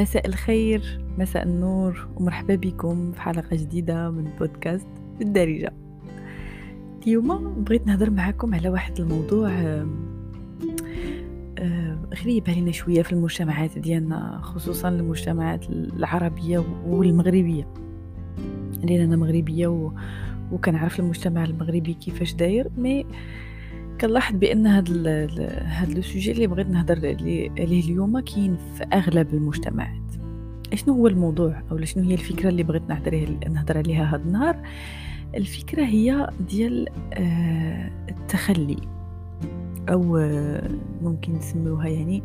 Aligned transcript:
مساء 0.00 0.26
الخير 0.26 1.00
مساء 1.18 1.42
النور 1.42 2.08
ومرحبا 2.16 2.54
بكم 2.54 3.12
في 3.12 3.20
حلقة 3.20 3.56
جديدة 3.56 4.10
من 4.10 4.30
بودكاست 4.38 4.86
بالدارجة. 5.18 5.72
اليوم 7.02 7.64
بغيت 7.64 7.86
نهضر 7.86 8.10
معكم 8.10 8.54
على 8.54 8.68
واحد 8.68 9.00
الموضوع 9.00 9.50
غريب 12.22 12.44
علينا 12.48 12.72
شوية 12.72 13.02
في 13.02 13.12
المجتمعات 13.12 13.78
ديالنا 13.78 14.40
خصوصا 14.42 14.88
المجتمعات 14.88 15.70
العربية 15.70 16.64
والمغربية. 16.86 17.66
لأن 18.82 19.00
أنا 19.00 19.16
مغربية 19.16 19.66
و... 19.66 19.92
وكنعرف 20.52 21.00
المجتمع 21.00 21.44
المغربي 21.44 21.94
كيفاش 21.94 22.34
داير 22.34 22.68
مي 22.76 23.06
كنلاحظ 24.00 24.36
بأن 24.36 24.66
هاد 24.66 25.06
هاد 25.64 25.90
لو 25.90 26.02
سوجي 26.02 26.32
اللي 26.32 26.46
بغيت 26.46 26.66
نهضر 26.66 26.98
عليه 26.98 27.50
اليوم 27.80 28.20
كاين 28.20 28.56
في 28.76 28.84
أغلب 28.92 29.34
المجتمعات. 29.34 30.02
شنو 30.74 30.94
هو 30.94 31.06
الموضوع 31.06 31.62
أو 31.70 31.84
شنو 31.84 32.08
هي 32.08 32.14
الفكرة 32.14 32.48
اللي 32.48 32.62
بغيت 32.62 32.82
نهضر 32.88 33.38
نهضر 33.48 33.78
عليها 33.78 34.14
هاد 34.14 34.20
النهار؟ 34.26 34.56
الفكرة 35.34 35.84
هي 35.84 36.30
ديال 36.48 36.88
آه، 37.12 37.90
التخلي 38.08 38.76
أو 39.88 40.16
آه، 40.16 40.70
ممكن 41.02 41.32
نسميوها 41.32 41.88
يعني 41.88 42.22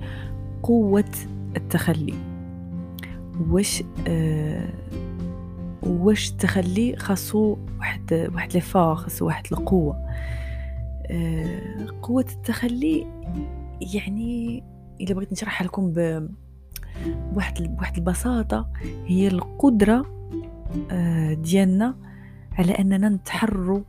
قوة 0.64 1.12
التخلي. 1.58 2.14
واش 3.50 3.84
آه، 4.08 4.70
واش 5.84 6.32
التخلي 6.32 6.96
خاصو 6.96 7.58
واحد 7.80 8.30
واحد 8.34 8.54
لي 8.54 8.62
خاصو 8.62 9.26
واحد 9.26 9.46
القوة. 9.52 10.06
قوة 12.02 12.26
التخلي 12.36 13.08
يعني 13.82 14.64
إذا 15.00 15.14
بغيت 15.14 15.32
نشرحها 15.32 15.66
لكم 15.66 15.94
بواحد 15.94 17.76
بواحد 17.76 17.98
البساطة 17.98 18.70
هي 19.06 19.28
القدرة 19.28 20.06
آه، 20.92 21.34
ديالنا 21.34 21.96
على 22.58 22.72
أننا 22.72 23.10
نتحرروا 23.10 23.82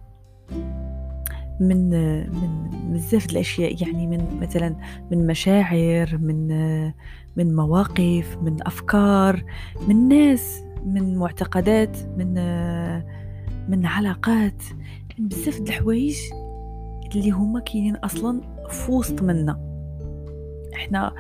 من 1.61 1.91
من 2.31 2.71
بزاف 2.93 3.31
الأشياء 3.31 3.83
يعني 3.83 4.07
من 4.07 4.41
مثلا 4.41 4.77
من 5.11 5.27
مشاعر 5.27 6.19
من 6.19 6.49
من 7.37 7.57
مواقف 7.57 8.39
من 8.43 8.67
أفكار 8.67 9.45
من 9.89 10.09
ناس 10.09 10.63
من 10.85 11.17
معتقدات 11.17 11.99
من 12.19 12.35
من 13.69 13.87
علاقات 13.87 14.63
من 15.19 15.29
بزاف 15.29 15.61
د 15.61 15.69
الحوايج 15.69 16.17
اللي 17.15 17.31
هما 17.31 17.61
كاينين 17.61 17.97
أصلا 17.97 18.41
في 18.69 18.93
وسط 18.93 19.23
منا. 19.23 19.61
إحنا 20.75 21.13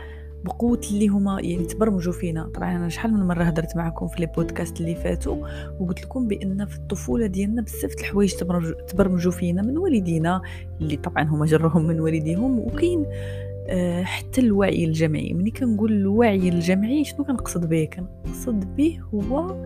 بقوة 0.44 0.80
اللي 0.90 1.08
هما 1.08 1.40
يعني 1.40 1.64
تبرمجوا 1.64 2.12
فينا. 2.12 2.50
طبعا 2.54 2.76
أنا 2.76 2.88
شحال 2.88 3.12
من 3.12 3.26
مرة 3.26 3.44
هدرت 3.44 3.76
معكم 3.76 4.08
في 4.08 4.20
لي 4.20 4.26
بودكاست 4.26 4.80
اللي 4.80 4.94
فاتوا 4.94 5.46
وقلت 5.80 6.02
لكم 6.02 6.28
بأن 6.28 6.66
في 6.66 6.76
الطفولة 6.76 7.26
ديالنا 7.26 7.62
بزاف 7.62 7.94
الحوايج 8.00 8.34
تبرمجوا 8.88 9.32
فينا 9.32 9.62
من 9.62 9.78
والدينا 9.78 10.42
اللي 10.80 10.96
طبعا 10.96 11.22
هما 11.22 11.46
جرهم 11.46 11.86
من 11.86 12.00
والديهم 12.00 12.58
وكاين 12.58 13.06
آه 13.68 14.02
حتى 14.02 14.40
الوعي 14.40 14.84
الجمعي. 14.84 15.32
ملي 15.32 15.50
كنقول 15.50 15.92
الوعي 15.92 16.48
الجمعي 16.48 17.04
شنو 17.04 17.24
كنقصد 17.24 17.68
به؟ 17.68 17.84
كنقصد 17.84 18.76
به 18.76 19.00
هو 19.14 19.56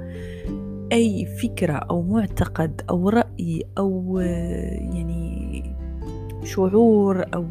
أي 0.92 1.27
فكرة 1.27 1.72
أو 1.72 2.02
معتقد 2.02 2.82
أو 2.90 3.08
رأي 3.08 3.64
أو 3.78 4.18
آه 4.18 4.74
يعني 4.94 5.69
شعور 6.44 7.24
أو, 7.34 7.46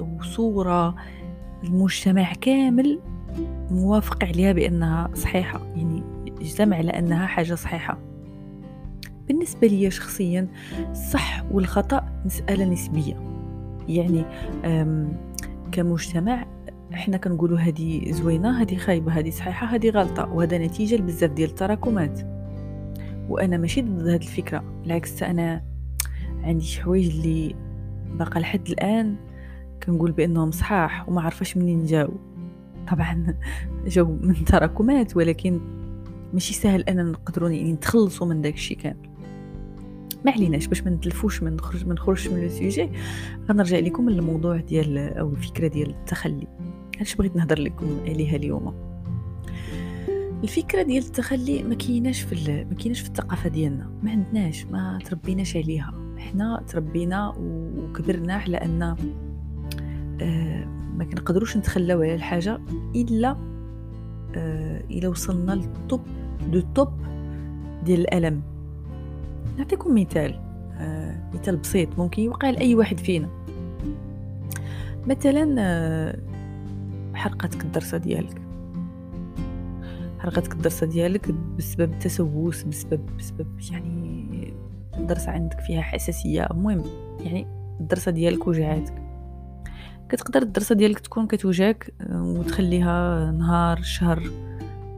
أو 0.00 0.22
صورة 0.22 0.94
المجتمع 1.64 2.32
كامل 2.32 3.00
موافق 3.70 4.24
عليها 4.24 4.52
بأنها 4.52 5.10
صحيحة 5.14 5.60
يعني 5.76 6.02
اجتمع 6.40 6.76
على 6.76 6.90
أنها 6.90 7.26
حاجة 7.26 7.54
صحيحة. 7.54 7.98
بالنسبة 9.28 9.66
لي 9.66 9.90
شخصيا 9.90 10.48
الصح 10.90 11.44
والخطأ 11.50 12.22
مسألة 12.24 12.64
نسبية. 12.64 13.16
يعني 13.88 14.24
كمجتمع 15.72 16.46
إحنا 16.92 17.16
كنقولوا 17.16 17.58
هذه 17.58 18.12
زوينة 18.12 18.62
هذه 18.62 18.76
خايبة 18.76 19.12
هذه 19.12 19.30
صحيحة 19.30 19.66
هذه 19.66 19.90
غلطة 19.90 20.32
وهذا 20.32 20.58
نتيجة 20.58 20.96
لبزاف 20.96 21.30
ديال 21.30 21.50
التراكمات. 21.50 22.20
وأنا 23.28 23.56
ماشي 23.56 23.82
ضد 23.82 24.08
هذه 24.08 24.22
الفكرة 24.22 24.64
بالعكس 24.82 25.22
أنا 25.22 25.62
عندي 26.42 26.64
شي 26.64 26.82
حوايج 26.82 27.10
اللي 27.10 27.54
بقى 28.14 28.40
لحد 28.40 28.68
الآن 28.68 29.16
كنقول 29.82 30.12
بأنهم 30.12 30.50
صحاح 30.50 31.08
وما 31.08 31.22
عرفاش 31.22 31.56
منين 31.56 31.84
جاو. 31.84 32.10
طبعا 32.90 33.36
جاو 33.86 34.18
من 34.22 34.44
تراكمات 34.44 35.16
ولكن 35.16 35.60
ماشي 36.32 36.54
سهل 36.54 36.82
أننا 36.82 37.02
نقدروا 37.02 37.50
يعني 37.50 37.72
نتخلصوا 37.72 38.26
من 38.26 38.42
داك 38.42 38.54
الشيء 38.54 38.76
كامل. 38.76 39.10
ما 40.24 40.32
عليناش 40.32 40.66
باش 40.66 40.82
ما 40.82 40.90
نتلفوش 40.90 41.42
من 41.42 41.56
نخرج 41.56 41.86
من 41.86 41.94
نخرجش 41.94 42.28
من 42.28 42.44
السوجي 42.44 42.88
غنرجع 43.48 43.78
لكم 43.78 44.10
للموضوع 44.10 44.56
ديال 44.56 44.98
أو 44.98 45.30
الفكرة 45.30 45.68
ديال 45.68 45.90
التخلي. 45.90 46.46
علاش 46.96 47.14
بغيت 47.14 47.36
نهضر 47.36 47.58
لكم 47.58 47.86
عليها 48.06 48.36
اليوم. 48.36 48.74
الفكرة 50.42 50.82
ديال 50.82 51.04
التخلي 51.04 51.62
ما 51.62 51.74
كايناش 51.74 52.20
في 52.20 52.64
ما 52.70 52.74
كايناش 52.74 53.00
في 53.00 53.08
الثقافة 53.08 53.48
ديالنا. 53.48 53.90
ما 54.02 54.10
عندناش 54.10 54.64
ما 54.64 54.98
تربيناش 55.04 55.56
عليها. 55.56 55.99
إحنا 56.20 56.62
تربينا 56.68 57.34
وكبرنا 57.38 58.34
على 58.34 58.56
أن 58.56 58.82
آه، 60.22 60.64
ما 60.96 61.04
كنقدروش 61.04 61.56
نتخلاو 61.56 62.02
على 62.02 62.14
الحاجة 62.14 62.60
إلا 62.94 63.36
آه، 64.36 64.80
إلا 64.90 65.08
وصلنا 65.08 65.52
للطوب 65.52 66.00
دو 66.52 66.60
توب 66.74 66.88
ديال 67.84 68.00
الألم. 68.00 68.42
نعطيكم 69.58 70.00
مثال 70.00 70.40
آه، 70.74 71.30
مثال 71.34 71.56
بسيط 71.56 71.98
ممكن 71.98 72.22
يوقع 72.22 72.50
لاي 72.50 72.74
واحد 72.74 72.98
فينا. 72.98 73.28
مثلا 75.06 76.20
حرقتك 77.14 77.64
الدرسة 77.64 77.98
ديالك. 77.98 78.40
حرقتك 80.18 80.52
الدرسة 80.52 80.86
ديالك 80.86 81.34
بسبب 81.58 81.98
تسوس 81.98 82.62
بسبب 82.62 83.00
بسبب 83.18 83.46
يعني 83.70 83.99
الدرسة 84.96 85.32
عندك 85.32 85.60
فيها 85.60 85.82
حساسية. 85.82 86.48
المهم 86.50 86.82
يعني 87.20 87.46
الدرسة 87.80 88.10
ديالك 88.10 88.46
وجعاتك. 88.46 89.02
كتقدر 90.08 90.42
الدرسة 90.42 90.74
ديالك 90.74 90.98
تكون 90.98 91.26
كتوجعك 91.26 91.94
آه، 92.00 92.22
وتخليها 92.22 93.30
نهار 93.30 93.82
شهر 93.82 94.22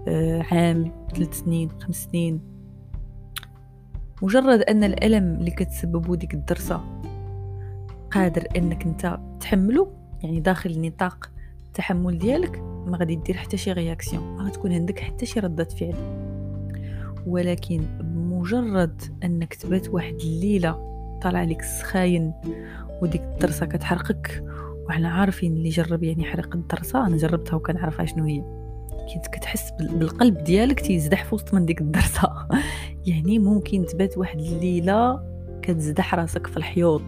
آه، 0.08 0.42
عام 0.50 0.92
ثلاث 1.14 1.40
سنين 1.40 1.70
خمس 1.80 2.04
سنين. 2.04 2.40
مجرد 4.22 4.60
أن 4.60 4.84
الألم 4.84 5.34
اللي 5.34 5.50
كتسببو 5.50 6.14
ديك 6.14 6.34
الدرسة 6.34 6.80
قادر 8.10 8.46
أنك 8.56 8.86
أنت 8.86 9.18
تحمله 9.40 9.92
يعني 10.22 10.40
داخل 10.40 10.80
نطاق 10.80 11.30
التحمل 11.66 12.18
ديالك 12.18 12.58
ما 12.86 12.96
غادي 12.96 13.16
دير 13.16 13.36
حتى 13.36 13.56
شي 13.56 13.72
réaction 13.72 14.36
ما 14.36 14.42
غتكون 14.42 14.72
عندك 14.72 15.00
حتى 15.00 15.26
شي 15.26 15.40
ردة 15.40 15.64
فعل. 15.64 15.94
ولكن 17.26 17.80
مجرد 18.42 19.02
أنك 19.24 19.54
تبات 19.54 19.88
واحد 19.88 20.14
الليلة 20.14 20.72
طالع 21.22 21.38
عليك 21.38 21.60
السخاين 21.60 22.32
وديك 23.02 23.22
الدرسة 23.22 23.66
كتحرقك 23.66 24.44
وحنا 24.88 25.08
عارفين 25.08 25.52
اللي 25.52 25.68
جرب 25.68 26.02
يعني 26.02 26.24
حرق 26.24 26.56
الدرسة 26.56 27.06
أنا 27.06 27.16
جربتها 27.16 27.56
وكنعرفها 27.56 28.06
شنو 28.06 28.24
هي. 28.24 28.42
كنت 29.14 29.26
كتحس 29.26 29.70
بالقلب 29.70 30.44
ديالك 30.44 30.80
تيردح 30.80 31.24
في 31.24 31.34
وسط 31.34 31.54
من 31.54 31.66
ديك 31.66 31.80
الدرسة. 31.80 32.48
يعني 33.06 33.38
ممكن 33.38 33.86
تبات 33.86 34.18
واحد 34.18 34.38
الليلة 34.38 35.20
كتزدح 35.62 36.14
راسك 36.14 36.46
في 36.46 36.56
الحيوط. 36.56 37.02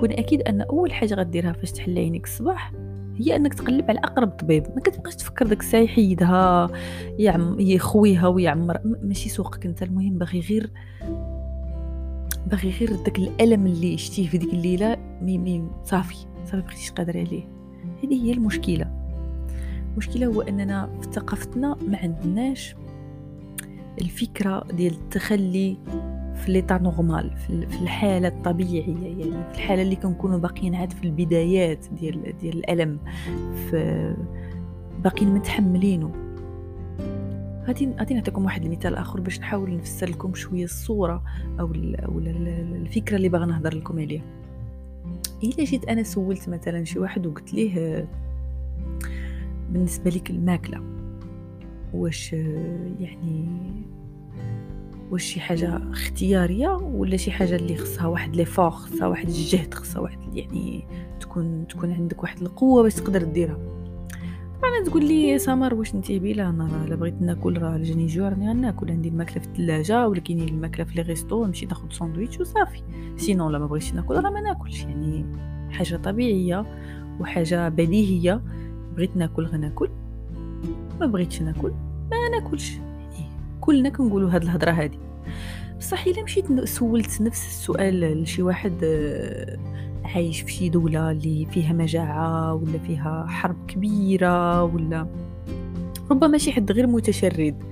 كون 0.00 0.12
أكيد 0.12 0.42
أن 0.42 0.60
أول 0.60 0.92
حاجة 0.92 1.14
غديرها 1.14 1.52
فاش 1.52 1.72
تحل 1.72 1.98
عينيك 1.98 2.24
الصباح 2.24 2.72
هي 3.20 3.36
أنك 3.36 3.54
تقلب 3.54 3.90
على 3.90 3.98
أقرب 3.98 4.28
طبيب 4.28 4.66
ما 4.74 4.80
كتبقاش 4.80 5.16
تفكر 5.16 5.46
داك 5.46 5.60
الساعة 5.60 5.80
يحيدها 5.80 6.70
يعم 7.18 7.60
يخويها 7.60 8.28
ويعمر 8.28 8.80
ماشي 8.84 9.28
سوقك 9.28 9.66
أنت 9.66 9.82
المهم 9.82 10.18
باغي 10.18 10.40
غير 10.40 10.70
باغي 12.46 12.70
غير 12.70 12.96
داك 12.96 13.18
الألم 13.18 13.66
اللي 13.66 13.98
شتيه 13.98 14.28
في 14.28 14.38
ديك 14.38 14.52
الليلة 14.52 14.96
مي 15.22 15.38
مي 15.38 15.64
صافي 15.84 16.16
صافي 16.44 16.62
بقيتيش 16.62 16.90
قادر 16.90 17.18
عليه. 17.18 17.48
هذه 18.04 18.24
هي 18.24 18.32
المشكلة. 18.32 18.86
المشكلة 19.92 20.26
هو 20.26 20.40
أننا 20.42 20.90
في 21.00 21.12
ثقافتنا 21.12 21.76
ما 21.88 21.98
عندناش 21.98 22.74
الفكرة 24.00 24.64
ديال 24.72 24.92
التخلي 24.92 25.76
في 26.40 26.52
l'état 26.52 26.78
normal 26.78 27.30
في 27.36 27.82
الحالة 27.82 28.28
الطبيعية 28.28 28.96
يعني 29.18 29.44
في 29.52 29.54
الحالة 29.54 29.82
اللي 29.82 29.96
كنكونوا 29.96 30.38
باقيين 30.38 30.74
عاد 30.74 30.92
في 30.92 31.04
البدايات 31.04 31.86
ديال 32.00 32.38
ديال 32.38 32.58
الألم 32.58 32.98
في 33.70 34.14
باقيين 35.04 35.34
متحملينه 35.34 36.12
غادي 37.66 37.88
غادي 37.98 38.14
نعطيكم 38.14 38.44
واحد 38.44 38.64
المثال 38.64 38.94
آخر 38.94 39.20
باش 39.20 39.40
نحاول 39.40 39.76
نفسر 39.76 40.10
لكم 40.10 40.34
شوية 40.34 40.64
الصورة 40.64 41.22
أو 41.60 41.66
أو 42.04 42.18
الفكرة 42.18 43.16
اللي 43.16 43.28
باغا 43.28 43.46
نهضر 43.46 43.74
لكم 43.74 43.98
عليها. 43.98 44.22
إلا 45.44 45.64
جيت 45.64 45.84
أنا 45.84 46.02
سولت 46.02 46.48
مثلا 46.48 46.84
شي 46.84 46.98
واحد 46.98 47.26
وقلت 47.26 47.54
ليه 47.54 48.08
بالنسبة 49.70 50.10
لك 50.10 50.30
الماكلة 50.30 50.80
واش 51.94 52.32
يعني 53.00 53.48
واش 55.10 55.24
شي 55.24 55.40
حاجة 55.40 55.80
اختيارية 55.90 56.68
ولا 56.68 57.16
شي 57.16 57.30
حاجة 57.30 57.56
اللي 57.56 57.76
خصها 57.76 58.06
واحد 58.06 58.36
l'effort 58.36 58.70
خصها 58.70 59.06
واحد 59.06 59.28
الجهد 59.28 59.74
خصها 59.74 60.00
واحد 60.00 60.18
يعني 60.36 60.84
تكون 61.20 61.66
تكون 61.68 61.92
عندك 61.92 62.22
واحد 62.22 62.42
القوة 62.42 62.82
باش 62.82 62.94
تقدر 62.94 63.22
ديرها. 63.22 63.58
طبعا 64.62 64.84
تقول 64.84 65.04
لي 65.04 65.38
سمر 65.38 65.74
واش 65.74 65.94
انت 65.94 66.12
بلا 66.12 66.48
أنا 66.48 66.86
راه 66.88 66.96
بغيت 66.96 67.22
ناكل 67.22 67.58
راه 67.58 67.78
جاني 67.78 68.06
جوع 68.06 68.28
راني 68.28 68.48
غناكل 68.48 68.90
عندي 68.90 69.08
الماكلة 69.08 69.42
في 69.42 69.48
الثلاجة 69.48 70.08
ولا 70.08 70.20
كاينين 70.20 70.48
الماكلة 70.48 70.84
في 70.84 70.94
les 70.94 71.02
restos 71.02 71.46
نمشي 71.46 71.66
ناخذ 71.66 71.90
ساندويتش 71.90 72.40
وصافي. 72.40 72.82
sinon 73.16 73.50
لا 73.50 73.58
ما 73.58 73.66
بغيتش 73.66 73.94
ناكل 73.94 74.14
راه 74.14 74.30
ما 74.30 74.40
ناكلش. 74.40 74.82
يعني 74.82 75.26
حاجة 75.70 75.96
طبيعية 75.96 76.66
وحاجة 77.20 77.68
بديهية. 77.68 78.42
بغيت 78.96 79.16
ناكل 79.16 79.44
غناكل. 79.44 79.90
ما 81.00 81.06
بغيتش 81.06 81.42
ناكل 81.42 81.72
ما 82.10 82.38
ناكلش. 82.40 82.78
كلنا 83.60 83.88
كنقولوا 83.88 84.30
هاد 84.30 84.42
الهضرة 84.42 84.70
هادي. 84.70 84.98
بصح 85.78 86.06
إلا 86.06 86.22
مشيت 86.22 86.64
سولت 86.64 87.20
نفس 87.20 87.46
السؤال 87.46 88.22
لشي 88.22 88.42
واحد 88.42 88.72
آه، 88.84 89.58
عايش 90.04 90.40
في 90.40 90.52
شي 90.52 90.68
دولة 90.68 91.10
اللي 91.10 91.46
فيها 91.46 91.72
مجاعة 91.72 92.54
ولا 92.54 92.78
فيها 92.78 93.26
حرب 93.28 93.66
كبيرة 93.66 94.64
ولا 94.64 95.06
ربما 96.10 96.38
شي 96.38 96.52
حد 96.52 96.72
غير 96.72 96.86
متشرد 96.86 97.62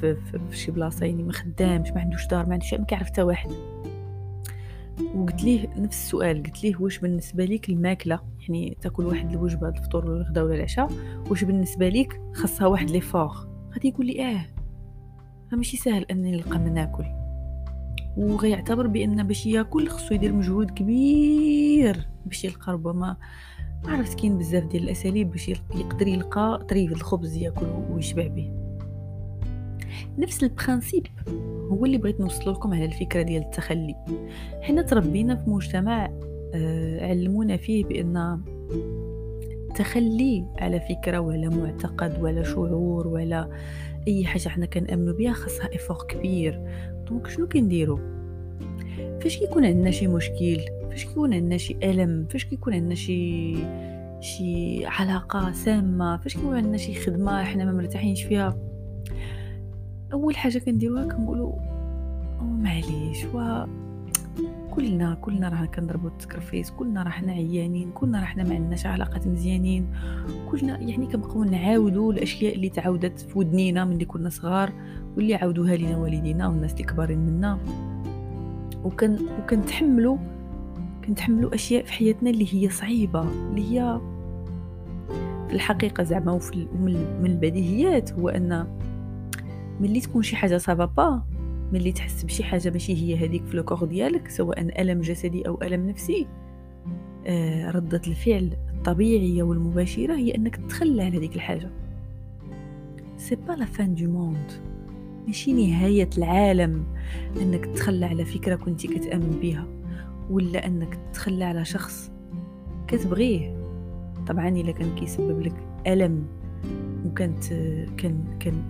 في, 0.00 0.14
في, 0.14 0.40
في 0.50 0.56
شي 0.56 0.70
بلاصة 0.70 1.06
يعني 1.06 1.22
ما 1.22 1.32
خدامش 1.32 1.90
ما 1.90 2.00
عندوش 2.00 2.26
دار 2.26 2.46
ما 2.46 2.52
عندوش 2.52 2.74
ما 2.74 2.84
كيعرف 2.84 3.06
حتى 3.06 3.22
واحد. 3.22 3.50
وقلت 5.14 5.44
ليه 5.44 5.68
نفس 5.76 6.04
السؤال 6.04 6.42
قلت 6.42 6.64
ليه 6.64 6.76
واش 6.80 6.98
بالنسبة 6.98 7.44
ليك 7.44 7.68
الماكلة 7.68 8.20
يعني 8.40 8.76
تاكل 8.80 9.06
واحد 9.06 9.32
الوجبة 9.32 9.68
الفطور 9.68 10.06
ولا 10.06 10.20
الغداء 10.20 10.44
ولا 10.44 10.54
العشاء 10.54 10.88
واش 11.30 11.44
بالنسبة 11.44 11.88
ليك 11.88 12.20
خاصها 12.34 12.66
واحد 12.66 12.90
لي 12.90 13.00
فور 13.00 13.30
غادي 13.74 13.88
يقول 13.88 14.06
لي 14.06 14.24
آه. 14.24 14.46
ماشي 15.56 15.76
سهل 15.76 16.04
انني 16.04 16.30
نلقى 16.32 16.58
ما 16.58 16.68
ناكل. 16.68 17.04
وغيعتبر 18.16 18.86
بأن 18.86 19.26
باش 19.26 19.46
ياكل 19.46 19.88
خصو 19.88 20.14
يدير 20.14 20.32
مجهود 20.32 20.70
كبير 20.70 22.08
باش 22.26 22.44
يلقى 22.44 22.72
ربما 22.72 23.16
ما 23.84 23.90
عرفت 23.90 24.20
كاين 24.20 24.38
بزاف 24.38 24.64
ديال 24.64 24.82
الأساليب 24.82 25.30
باش 25.30 25.48
يقدر 25.48 26.08
يلقى 26.08 26.66
طريف 26.68 26.92
الخبز 26.92 27.36
ياكل 27.36 27.66
ويشبع 27.90 28.26
به. 28.26 28.52
نفس 30.18 30.42
ال 30.42 30.49
principe 30.49 31.06
هو 31.70 31.84
اللي 31.84 31.98
بغيت 31.98 32.20
نوصل 32.20 32.50
لكم 32.50 32.74
على 32.74 32.84
الفكرة 32.84 33.22
ديال 33.22 33.42
التخلي. 33.42 33.94
حنا 34.62 34.82
تربينا 34.82 35.36
في 35.36 35.50
مجتمع 35.50 36.10
آه، 36.54 37.06
علمونا 37.06 37.56
فيه 37.56 37.84
بأن 37.84 38.40
التخلي 39.80 40.44
على 40.58 40.80
فكرة 40.80 41.18
ولا 41.18 41.48
معتقد 41.48 42.22
ولا 42.22 42.42
شعور 42.42 43.08
ولا 43.08 43.48
أي 44.08 44.24
حاجة 44.24 44.48
حنا 44.48 44.66
كنأمنوا 44.66 45.14
بها 45.14 45.32
خاصها 45.32 45.74
effort 45.74 46.06
كبير. 46.08 46.62
donc 47.08 47.26
شنو 47.26 47.48
كنديرو؟ 47.48 48.00
فاش 49.20 49.38
كيكون 49.38 49.64
عندنا 49.64 49.90
شي 49.90 50.06
مشكل؟ 50.06 50.60
فاش 50.90 51.04
كيكون 51.04 51.34
عندنا 51.34 51.56
شي 51.56 51.76
ألم؟ 51.82 52.26
فاش 52.30 52.44
كيكون 52.44 52.74
عندنا 52.74 52.94
شي 52.94 53.56
شي 54.20 54.86
علاقة 54.86 55.52
سامة؟ 55.52 56.16
فاش 56.16 56.36
كيكون 56.36 56.56
عندنا 56.56 56.76
شي 56.76 56.94
خدمة 56.94 57.44
حنا 57.44 57.64
ما 57.64 57.72
مرتاحينش 57.72 58.22
فيها؟ 58.22 58.56
أول 60.12 60.36
حاجة 60.36 60.58
كنديروها 60.58 61.04
كنقولوا 61.04 61.52
معليش 62.40 63.24
و 63.34 63.64
كلنا 64.70 65.14
كلنا 65.14 65.48
راه 65.48 65.64
كنضربوا 65.64 66.08
التكرفيس 66.08 66.70
كلنا 66.70 67.02
راه 67.02 67.10
حنا 67.10 67.32
عيانين 67.32 67.90
كلنا 67.90 68.20
راه 68.20 68.24
حنا 68.24 68.44
ما 68.44 68.54
عندناش 68.54 68.86
علاقات 68.86 69.26
مزيانين. 69.26 69.86
كلنا 70.50 70.78
يعني 70.78 71.06
كنبقاو 71.06 71.44
نعاودوا 71.44 72.12
الأشياء 72.12 72.54
اللي 72.54 72.68
تعاودت 72.68 73.20
في 73.20 73.38
ودنينا 73.38 73.84
ملي 73.84 74.04
كنا 74.04 74.30
صغار 74.30 74.72
واللي 75.16 75.34
عاودوها 75.34 75.76
لينا 75.76 75.96
والدينا 75.96 76.48
والناس 76.48 76.72
اللي 76.72 76.84
كبارين 76.84 77.18
منا. 77.18 77.58
وكن 78.84 79.16
وكنتحملوا 79.38 80.16
كنتحملوا 81.06 81.54
أشياء 81.54 81.84
في 81.84 81.92
حياتنا 81.92 82.30
اللي 82.30 82.54
هي 82.54 82.70
صعيبة 82.70 83.22
اللي 83.22 83.70
هي 83.70 84.00
في 85.48 85.54
الحقيقة 85.54 86.02
زعما 86.02 86.32
وفي 86.32 86.66
من 87.20 87.26
البديهيات 87.26 88.12
هو 88.12 88.28
أن 88.28 88.66
ملي 89.80 90.00
تكون 90.00 90.22
شي 90.22 90.36
حاجة 90.36 90.60
با 90.68 91.22
ملي 91.72 91.92
تحس 91.92 92.24
بشي 92.24 92.44
حاجة 92.44 92.70
ماشي 92.70 92.94
هي 92.94 93.26
هذيك 93.26 93.44
في 93.44 93.54
ال 93.54 93.59
corps 93.59 93.84
ديالك 93.84 94.28
سواء 94.28 94.82
ألم 94.82 95.00
جسدي 95.00 95.48
أو 95.48 95.58
ألم 95.62 95.88
نفسي. 95.88 96.26
آه 97.26 97.70
ردة 97.70 98.02
الفعل 98.06 98.50
الطبيعية 98.74 99.42
والمباشرة 99.42 100.14
هي 100.14 100.34
أنك 100.34 100.56
تتخلى 100.56 101.02
على 101.02 101.18
هذيك 101.18 101.36
الحاجة. 101.36 101.70
c'est 103.16 103.36
pas 103.36 103.52
la 103.52 103.64
fin 103.64 103.94
du 103.94 104.10
monde 104.10 104.52
ماشي 105.26 105.52
نهاية 105.52 106.10
العالم 106.18 106.84
أنك 107.42 107.66
تتخلى 107.66 108.06
على 108.06 108.24
فكرة 108.24 108.54
كنتي 108.54 108.88
كتأمن 108.88 109.38
بها 109.42 109.66
ولا 110.30 110.66
أنك 110.66 110.98
تتخلى 111.12 111.44
على 111.44 111.64
شخص 111.64 112.10
كتبغيه. 112.88 113.60
طبعا 114.26 114.48
إلا 114.48 114.72
كان 114.72 114.94
كيسبب 114.94 115.40
لك 115.40 115.54
ألم 115.86 116.26
وكانت 117.06 117.44
كان 117.96 118.24
كان 118.40 118.62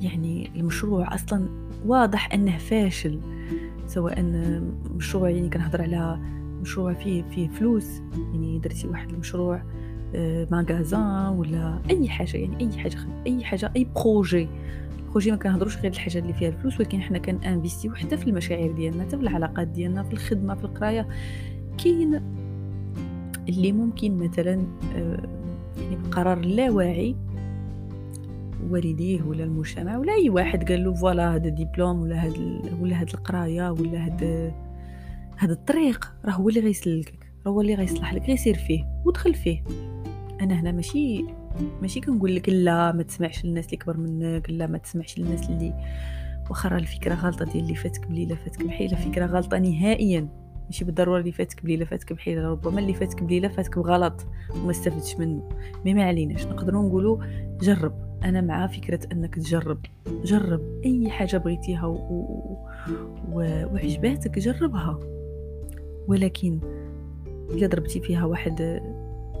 يعني 0.00 0.50
المشروع 0.56 1.14
أصلا 1.14 1.48
واضح 1.84 2.32
أنه 2.34 2.58
فاشل 2.58 3.20
سواء 3.86 4.22
مشروع 4.94 5.30
يعني 5.30 5.48
كنهضر 5.48 5.82
على 5.82 6.18
مشروع 6.60 6.92
فيه 6.92 7.22
فيه 7.22 7.48
فلوس 7.48 8.02
يعني 8.32 8.58
درتي 8.58 8.88
واحد 8.88 9.10
المشروع 9.10 9.62
آه، 10.14 10.48
magasin 10.50 11.28
ولا 11.28 11.78
أي 11.90 12.08
حاجة 12.08 12.36
يعني 12.36 12.60
أي 12.60 12.78
حاجة 12.78 12.96
أي 13.26 13.44
حاجة 13.44 13.72
أي 13.76 13.86
projet. 13.96 14.48
projet 15.10 15.30
ما 15.30 15.36
كنهضروش 15.36 15.76
غير 15.76 15.92
الحاجة 15.92 16.18
اللي 16.18 16.32
فيها 16.32 16.48
الفلوس 16.48 16.80
ولكن 16.80 17.00
حنا 17.00 17.18
كن 17.18 17.31
investir 17.31 17.81
يو 17.81 17.94
حتى 17.94 18.16
في 18.16 18.26
المشاعر 18.26 18.70
ديالنا 18.72 19.02
حتى 19.02 19.16
في 19.16 19.22
العلاقات 19.22 19.68
ديالنا 19.68 20.02
في 20.02 20.12
الخدمة 20.12 20.54
في 20.54 20.64
القراية. 20.64 21.08
كاين 21.84 22.20
اللي 23.48 23.72
ممكن 23.72 24.18
مثلا 24.18 24.66
آه، 24.96 25.28
يعني 25.80 25.96
بقرار 25.96 26.38
لا 26.38 26.70
واعي 26.70 27.16
والديه 28.70 29.22
ولا 29.22 29.44
المجتمع 29.44 29.98
ولا 29.98 30.12
أي 30.12 30.30
واحد 30.30 30.68
قال 30.68 30.84
له 30.84 30.94
voilà 30.94 31.34
هذا 31.34 31.48
ديبلوم 31.48 32.00
ولا 32.00 32.24
هاد 32.24 32.38
ولا 32.80 33.00
هاد 33.00 33.08
القراية 33.14 33.70
ولا 33.70 34.06
هاد 34.06 34.52
هاد 35.38 35.50
الطريق 35.50 36.12
راه 36.24 36.32
هو 36.32 36.48
اللي 36.48 36.60
غيسلكك 36.60 37.32
راه 37.46 37.52
هو 37.52 37.60
اللي 37.60 37.74
غيصلح 37.74 38.14
لك 38.14 38.22
غير 38.22 38.36
سير 38.36 38.54
فيه 38.54 38.84
ودخل 39.04 39.34
فيه. 39.34 39.64
أنا 40.40 40.60
هنا 40.60 40.72
ماشي 40.72 41.24
ماشي 41.82 42.00
كنقول 42.00 42.34
لك 42.34 42.48
لا 42.48 42.92
ما 42.92 43.02
تسمعش 43.02 43.44
للناس 43.44 43.66
اللي 43.66 43.76
كبر 43.76 43.96
منك 43.96 44.50
لا 44.50 44.66
ما 44.66 44.78
تسمعش 44.78 45.18
للناس 45.18 45.50
اللي 45.50 45.74
واخا 46.50 46.68
راه 46.68 46.78
الفكرة 46.78 47.14
غلطة 47.14 47.44
ديال 47.44 47.64
اللي 47.64 47.74
فاتك 47.74 48.06
بليله 48.06 48.34
فاتك 48.34 48.64
بحيله 48.64 48.96
فكرة 48.96 49.26
غلطة 49.26 49.58
نهائيا. 49.58 50.28
ماشي 50.64 50.84
بالضرورة 50.84 51.20
اللي 51.20 51.32
فاتك 51.32 51.64
بليله 51.64 51.84
فاتك 51.84 52.12
بحيله 52.12 52.42
ربما 52.42 52.80
اللي 52.80 52.94
فاتك 52.94 53.22
بليله 53.22 53.48
فاتك 53.48 53.78
بغلط 53.78 54.26
وما 54.56 54.70
استفدتش 54.70 55.16
منه. 55.16 55.48
مي 55.84 55.94
ما 55.94 56.04
عليناش 56.04 56.46
نقدروا 56.46 56.82
نقولوا 56.82 57.18
جرب. 57.60 58.03
أنا 58.24 58.40
مع 58.40 58.66
فكرة 58.66 59.00
أنك 59.12 59.34
تجرب. 59.34 59.78
جرب 60.24 60.60
أي 60.84 61.10
حاجة 61.10 61.36
بغيتيها 61.36 61.86
و... 61.86 61.96
و... 63.32 63.38
وعجباتك 63.72 64.38
جربها. 64.38 65.00
ولكن 66.08 66.58
الا 67.50 67.66
ضربتي 67.66 68.00
فيها 68.00 68.24
واحد 68.24 68.80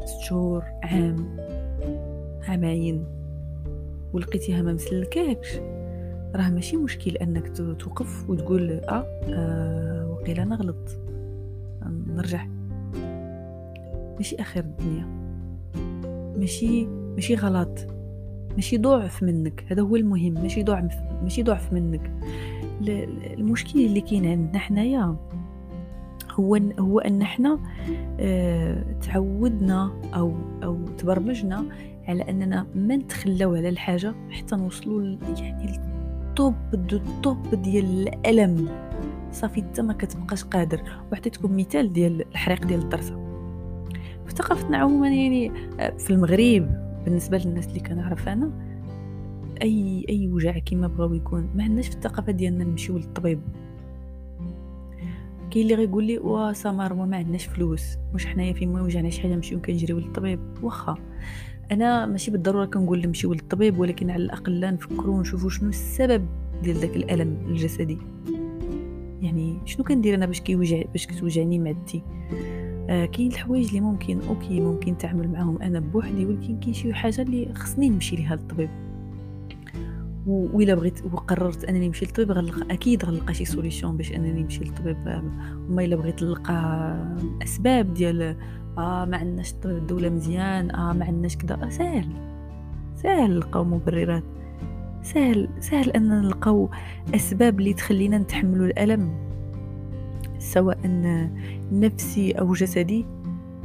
ست 0.04 0.20
شهور 0.20 0.62
عام 0.82 1.36
عامين 2.48 3.04
ولقيتيها 4.12 4.62
ما 4.62 4.72
مسلكاكش 4.72 5.56
راه 6.34 6.50
ماشي 6.50 6.76
مشكل 6.76 7.16
أنك 7.16 7.56
توقف 7.56 8.30
وتقول 8.30 8.70
آه, 8.70 9.06
آه 9.28 10.10
وقيل 10.10 10.40
أنا 10.40 10.56
غلط 10.56 10.98
نرجع. 12.06 12.46
ماشي 14.16 14.36
آخر 14.40 14.60
الدنيا. 14.60 15.06
ماشي 16.38 16.86
ماشي 16.86 17.34
غلط. 17.34 17.93
ماشي 18.54 18.78
ضعف 18.78 19.22
منك 19.22 19.64
هذا 19.70 19.82
هو 19.82 19.96
المهم 19.96 20.34
ماشي 20.34 20.62
ضعف 20.62 20.94
ماشي 21.22 21.42
ضعف 21.42 21.72
منك. 21.72 22.10
المشكل 23.38 23.80
اللي 23.80 24.00
كاين 24.00 24.26
عندنا 24.26 24.58
حنايا 24.58 25.16
هو 26.30 26.58
هو 26.78 26.98
إن 26.98 27.24
حنا 27.24 27.58
آه 28.20 28.84
تعودنا 29.02 29.92
أو 30.14 30.34
أو 30.62 30.84
تبرمجنا 30.98 31.64
على 32.08 32.22
إننا 32.30 32.66
ما 32.74 32.96
نتخلاو 32.96 33.54
على 33.54 33.68
الحاجة 33.68 34.14
حتى 34.30 34.56
نوصلوا 34.56 35.16
يعني 35.38 35.76
ال 36.28 36.35
top 36.35 36.54
du 36.72 36.96
ال 36.96 37.11
top 37.11 37.54
ديال 37.62 38.08
الألم. 38.08 38.68
صافي 39.32 39.60
انت 39.60 39.80
ما 39.80 39.92
كتبقاش 39.92 40.44
قادر. 40.44 40.80
وعطيتكم 41.12 41.56
مثال 41.56 41.92
ديال 41.92 42.24
الحريق 42.30 42.66
ديال 42.66 42.80
الدرسة 42.80 43.14
في 44.26 44.34
ثقافتنا 44.34 44.76
عموما 44.76 45.08
يعني 45.08 45.52
آه، 45.80 45.90
في 45.90 46.10
المغرب. 46.10 46.93
بالنسبة 47.04 47.38
للناس 47.38 47.66
اللي 47.66 47.80
كنعرف 47.80 48.28
أنا 48.28 48.50
أي 49.62 50.06
أي 50.08 50.28
وجع 50.28 50.58
كيما 50.58 50.86
بغاو 50.86 51.14
يكون 51.14 51.50
ما 51.54 51.64
عندناش 51.64 51.88
في 51.88 51.94
الثقافة 51.94 52.32
ديالنا 52.32 52.64
نمشيو 52.64 52.98
للطبيب. 52.98 53.40
كاين 55.50 55.62
اللي 55.62 55.74
غيقول 55.74 56.04
لي 56.04 56.18
وا 56.18 56.52
سمر 56.52 56.94
ما 56.94 57.16
عندناش 57.16 57.46
فلوس 57.46 57.96
واش 58.12 58.26
حنايا 58.26 58.52
فين 58.52 58.72
ما 58.72 58.82
وجعنا 58.82 59.10
شي 59.10 59.22
حاجة 59.22 59.34
نمشيو 59.34 59.60
كنجريو 59.60 59.98
للطبيب. 59.98 60.40
واخا. 60.62 60.94
أنا 61.72 62.06
ماشي 62.06 62.30
بالضرورة 62.30 62.64
كنقول 62.64 63.06
نمشيو 63.06 63.32
للطبيب 63.32 63.78
ولكن 63.78 64.10
على 64.10 64.22
الأقل 64.22 64.60
لا 64.60 64.70
نفكروا 64.70 65.16
ونشوفوا 65.16 65.50
شنو 65.50 65.68
السبب 65.68 66.26
ديال 66.62 66.80
داك 66.80 66.96
الألم 66.96 67.38
الجسدي. 67.46 67.98
يعني 69.22 69.58
شنو 69.64 69.84
كندير 69.84 70.14
أنا 70.14 70.26
باش 70.26 70.40
كيوجع 70.40 70.82
باش 70.92 71.06
كتوجعني 71.06 71.58
معدتي؟ 71.58 72.02
آه 72.90 73.04
كاين 73.04 73.30
الحوايج 73.30 73.66
اللي 73.68 73.80
ممكن 73.80 74.20
okay 74.28 74.60
ممكن 74.60 74.92
نتعامل 74.92 75.28
معاهم 75.28 75.62
أنا 75.62 75.80
بوحدي 75.80 76.26
ولكن 76.26 76.60
كاين 76.60 76.72
شي 76.72 76.94
حاجة 76.94 77.22
اللي 77.22 77.54
خصني 77.54 77.88
نمشي 77.88 78.16
ليها 78.16 78.36
للطبيب 78.36 78.70
وإلا 80.26 80.74
بغيت 80.74 81.04
وقررت 81.04 81.64
أنني 81.64 81.86
نمشي 81.86 82.04
للطبيب 82.04 82.32
غنلقى 82.32 82.74
أكيد 82.74 83.04
غنلقى 83.04 83.34
شي 83.34 83.44
solution 83.44 83.96
باش 83.96 84.12
أنني 84.12 84.42
نمشي 84.42 84.64
للطبيب. 84.64 84.96
وما 85.68 85.84
إلا 85.84 85.96
بغيت 85.96 86.22
نلقى 86.22 86.96
أسباب 87.42 87.94
ديال 87.94 88.36
آه 88.78 89.04
ما 89.04 89.16
عندناش 89.16 89.52
الطبيب 89.52 89.76
الدولة 89.76 90.08
مزيان 90.08 90.70
آه 90.70 90.92
ما 90.92 91.04
عندناش 91.04 91.36
كذا 91.36 91.54
آه 91.62 91.68
سهل. 91.68 92.08
سهل 92.96 93.30
نلقاو 93.30 93.64
مبررات. 93.64 94.24
سهل 95.02 95.48
سهل 95.60 95.90
ان 95.90 96.08
نلقاو 96.08 96.70
أسباب 97.14 97.60
اللي 97.60 97.74
تخلينا 97.74 98.18
نتحملوا 98.18 98.66
الألم. 98.66 99.23
سواء 100.52 100.78
نفسي 101.72 102.32
أو 102.32 102.52
جسدي 102.52 103.06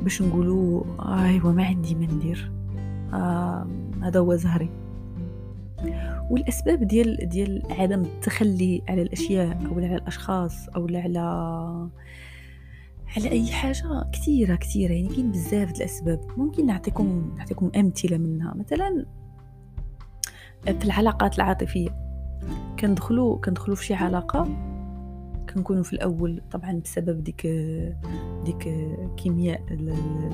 باش 0.01 0.21
نقولوا 0.21 0.83
أيوا 1.25 1.51
ما 1.51 1.65
عندي 1.65 1.95
ما 1.95 2.05
ندير 2.05 2.51
آه 3.13 3.67
هذا 4.03 4.19
هو 4.19 4.35
زهري. 4.35 4.69
والأسباب 6.29 6.83
ديال 6.83 7.29
ديال 7.29 7.63
عدم 7.69 8.01
التخلي 8.01 8.81
على 8.89 9.01
الأشياء 9.01 9.65
أو 9.65 9.75
على 9.75 9.95
الأشخاص 9.95 10.69
أو 10.69 10.87
على 10.93 11.19
على 13.17 13.31
أي 13.31 13.51
حاجة 13.51 14.09
كثيرة 14.13 14.55
كثيرة. 14.55 14.93
يعني 14.93 15.07
كاين 15.07 15.31
بزاف 15.31 15.71
الأسباب. 15.71 16.21
ممكن 16.37 16.65
نعطيكم 16.65 17.35
نعطيكم 17.37 17.71
أمثلة 17.75 18.17
منها. 18.17 18.53
مثلا 18.55 19.05
في 20.65 20.85
العلاقات 20.85 21.35
العاطفية. 21.35 21.89
كندخلوا 22.79 23.37
كندخلوا 23.37 23.75
في 23.75 23.85
شي 23.85 23.93
علاقة 23.93 24.68
كنكونوا 25.53 25.83
في 25.83 25.93
الأول 25.93 26.41
طبعا 26.51 26.81
بسبب 26.83 27.23
ديك 27.23 27.47
ديك 28.45 28.75
كيمياء 29.17 29.61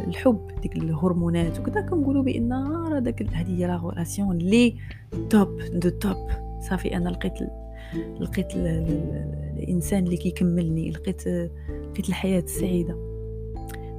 الحب 0.08 0.48
ديك 0.62 0.76
الهرمونات 0.76 1.60
وكذا 1.60 1.82
كنقولوا 1.82 2.24
بأن 2.24 2.54
راه 2.54 3.00
داك 3.00 3.34
هذه 3.34 3.68
la 3.68 3.76
relation 3.76 4.38
le 4.38 4.76
top 5.30 5.60
du 5.74 5.90
top. 5.90 6.30
صافي 6.70 6.96
أنا 6.98 7.10
لقيت 7.10 7.34
لقيت 8.20 8.56
الإنسان 8.56 10.04
اللي 10.04 10.18
كيكملني 10.18 10.92
لقيت 10.92 11.28
لقيت 11.28 12.10
الحياة 12.10 12.40
السعيدة. 12.40 12.96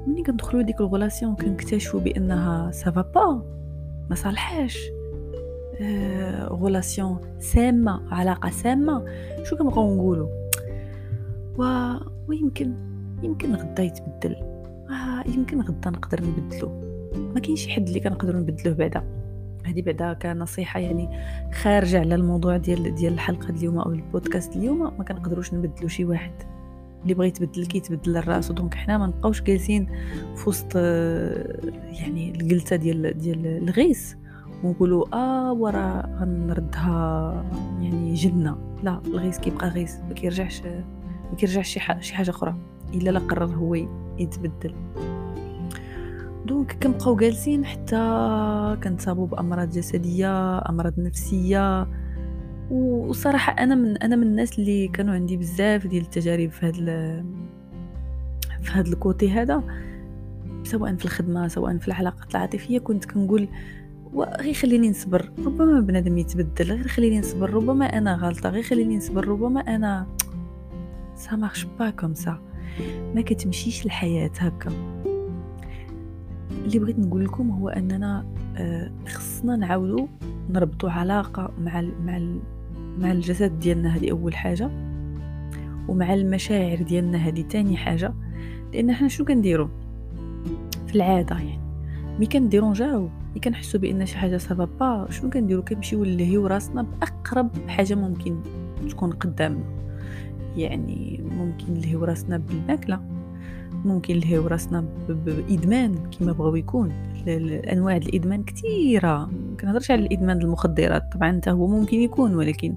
ملي 0.06 0.22
كندخلوا 0.22 0.62
ديك 0.62 0.80
ال 0.80 0.86
relation 0.86 1.34
كنكتشفوا 1.34 2.00
بأنها 2.00 2.70
سافا 2.70 3.00
با 3.14 3.42
ما 4.10 4.14
صالحاش. 4.14 4.78
آه 5.80 6.46
relation 6.48 7.18
سامة 7.38 8.14
علاقة 8.14 8.50
سامة. 8.50 9.04
شو 9.42 9.56
كنبقاو 9.56 9.94
نقولوا 9.94 10.45
و... 11.58 11.92
ويمكن 12.28 12.74
يمكن 13.22 13.54
غدا 13.54 13.82
يتبدل. 13.82 14.34
آه 14.90 15.24
يمكن 15.36 15.60
غدا 15.60 15.90
نقدر 15.90 16.20
نبدلو. 16.24 16.68
ما 17.34 17.40
كاينش 17.40 17.60
شي 17.60 17.70
حد 17.70 17.86
اللي 17.86 18.00
كنقدروا 18.00 18.40
نبدلوه 18.40 18.74
بعدا. 18.74 19.02
هذه 19.64 19.82
بعدا 19.82 20.12
كنصيحة 20.12 20.80
يعني 20.80 21.08
خارجة 21.62 22.00
على 22.00 22.14
الموضوع 22.14 22.56
ديال 22.56 22.94
ديال 22.94 23.12
الحلقة 23.12 23.50
اليوم 23.50 23.78
أو 23.78 23.92
البودكاست 23.92 24.56
اليوم 24.56 24.78
ما 24.78 25.04
كنقدروش 25.04 25.54
نبدلو 25.54 25.88
شي 25.88 26.04
واحد. 26.04 26.32
اللي 27.02 27.14
بغى 27.14 27.26
يتبدل 27.28 27.66
كيتبدل 27.66 28.16
الراس 28.16 28.52
donc 28.52 28.74
حنا 28.74 28.98
ما 28.98 29.06
نبقاوش 29.06 29.42
جالسين 29.42 29.86
في 30.36 30.48
وسط 30.48 30.72
آه، 30.76 31.56
يعني 31.92 32.30
الجلسة 32.30 32.76
ديال 32.76 33.18
ديال 33.18 33.46
الغيس 33.46 34.16
ونقولوا 34.64 35.14
آه 35.14 35.52
ورا 35.52 36.02
غنردها 36.20 37.44
يعني 37.80 38.14
جنة. 38.14 38.56
لا 38.82 39.00
الغيس 39.06 39.38
كيبقى 39.38 39.68
غيس 39.68 39.98
ما 40.08 40.14
كيرجعش 40.14 40.62
ما 41.30 41.36
كيرجعش 41.36 41.68
شي 42.00 42.14
حاجة 42.14 42.30
أخرى 42.30 42.54
إلا 42.94 43.10
لا 43.10 43.18
قرر 43.18 43.54
هو 43.54 43.74
يتبدل. 44.18 44.74
donc 46.46 46.76
كنبقاو 46.82 47.16
جالسين 47.16 47.64
حتى 47.64 47.96
كنصابوا 48.84 49.26
بأمراض 49.26 49.70
جسدية 49.70 50.58
أمراض 50.58 51.00
نفسية. 51.00 51.88
وصراحة 52.70 53.52
أنا 53.52 53.74
من 53.74 53.96
أنا 53.96 54.16
من 54.16 54.22
الناس 54.22 54.58
اللي 54.58 54.88
كانوا 54.88 55.14
عندي 55.14 55.36
بزاف 55.36 55.86
ديال 55.86 56.02
التجارب 56.02 56.50
في 56.50 56.66
هذا 56.66 57.24
في 58.62 58.72
هذا 58.72 58.88
ال 58.88 58.97
côté 58.97 59.30
هذا. 59.30 59.62
سواء 60.62 60.94
في 60.94 61.04
الخدمة 61.04 61.48
سواء 61.48 61.78
في 61.78 61.88
العلاقات 61.88 62.30
العاطفية 62.30 62.78
كنت 62.78 63.04
كنقول 63.04 63.48
غير 64.40 64.54
خليني 64.54 64.90
نصبر 64.90 65.30
ربما 65.46 65.80
بنادم 65.80 66.18
يتبدل 66.18 66.72
غير 66.72 66.88
خليني 66.88 67.18
نصبر 67.18 67.50
ربما 67.54 67.86
أنا 67.86 68.14
غلطة 68.14 68.48
غير 68.48 68.62
خليني 68.62 68.96
نصبر 68.96 69.28
ربما 69.28 69.60
أنا 69.60 70.06
ça 71.16 71.36
marche 71.36 71.66
pas 71.78 71.90
comme 71.90 72.14
ça 72.14 72.38
ما 73.14 73.20
كتمشيش 73.20 73.86
الحياة 73.86 74.30
هكا 74.38 74.70
اللي 76.50 76.78
بغيت 76.78 76.98
نقول 76.98 77.24
لكم 77.24 77.50
هو 77.50 77.68
أننا 77.68 78.26
آه، 78.56 78.90
خصنا 79.08 79.56
نعاودوا 79.56 80.06
نربطوا 80.50 80.90
علاقة 80.90 81.50
مع 81.60 81.80
ال 81.80 81.92
مع 82.06 82.16
ال 82.16 82.40
مع 82.98 83.12
الجسد 83.12 83.60
ديالنا 83.60 83.96
هذه 83.96 84.10
أول 84.10 84.36
حاجة 84.36 84.70
ومع 85.88 86.14
المشاعر 86.14 86.82
ديالنا 86.82 87.18
هذه 87.18 87.42
تاني 87.42 87.76
حاجة. 87.76 88.14
لأن 88.72 88.92
حنا 88.92 89.08
شنو 89.08 89.26
كنديروا 89.26 89.68
في 90.86 90.94
العادة 90.94 91.36
يعني. 91.36 91.60
ملي 92.18 92.26
كنديرونجاو 92.26 93.08
ملي 93.34 93.40
كنحسوا 93.40 93.80
بأن 93.80 94.06
شي 94.06 94.18
حاجة 94.18 94.36
سافا 94.36 94.64
با 94.64 95.06
شنو 95.10 95.30
كنديروا 95.30 95.64
كنمشيو 95.64 96.04
نلهيو 96.04 96.46
راسنا 96.46 96.82
بأقرب 96.82 97.50
حاجة 97.68 97.94
ممكن 97.94 98.40
تكون 98.88 99.10
قدامنا. 99.10 99.75
يعني 100.56 101.20
ممكن 101.24 101.74
نلهيو 101.74 102.04
راسنا 102.04 102.38
بالماكلة 102.38 103.00
ممكن 103.84 104.16
نلهيو 104.16 104.46
راسنا 104.46 104.80
بإدمان 105.08 105.94
كما 105.94 106.32
بغاو 106.32 106.56
يكون. 106.56 106.92
الانواع 107.26 107.96
الإدمان 107.96 108.42
كثيره 108.42 109.30
كنهضرش 109.60 109.90
على 109.90 110.00
الإدمان 110.00 110.42
المخدرات 110.42 111.12
طبعا 111.12 111.30
انت 111.30 111.48
هو 111.48 111.66
ممكن 111.66 111.96
يكون 111.96 112.34
ولكن 112.34 112.74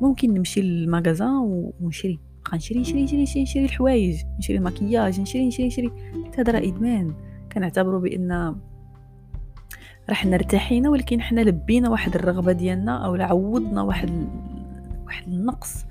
ممكن 0.00 0.34
نمشي 0.34 0.60
للمغازان 0.60 1.72
ونشري. 1.80 2.18
نشري 2.54 2.80
نشري 2.80 3.02
نشري 3.04 3.22
نشري 3.22 3.42
نشري 3.42 3.64
الحوايج 3.64 4.22
نشري 4.38 4.56
المكياج 4.56 5.20
نشري 5.20 5.48
نشري 5.48 5.66
نشري. 5.66 5.90
هذا 6.38 6.52
راه 6.52 6.68
إدمان. 6.68 7.14
كنعتبروا 7.52 8.00
بأن 8.00 8.56
راح 10.08 10.26
نرتاحينا 10.26 10.90
ولكن 10.90 11.20
حنا 11.20 11.40
لبينا 11.40 11.90
واحد 11.90 12.14
الرغبة 12.14 12.52
ديالنا 12.52 13.06
أو 13.06 13.14
عوضنا 13.14 13.82
واحد 13.82 14.10
واحد 15.06 15.28
النقص. 15.28 15.84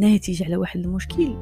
ناتج 0.00 0.42
على 0.42 0.56
واحد 0.56 0.80
المشكل 0.80 1.34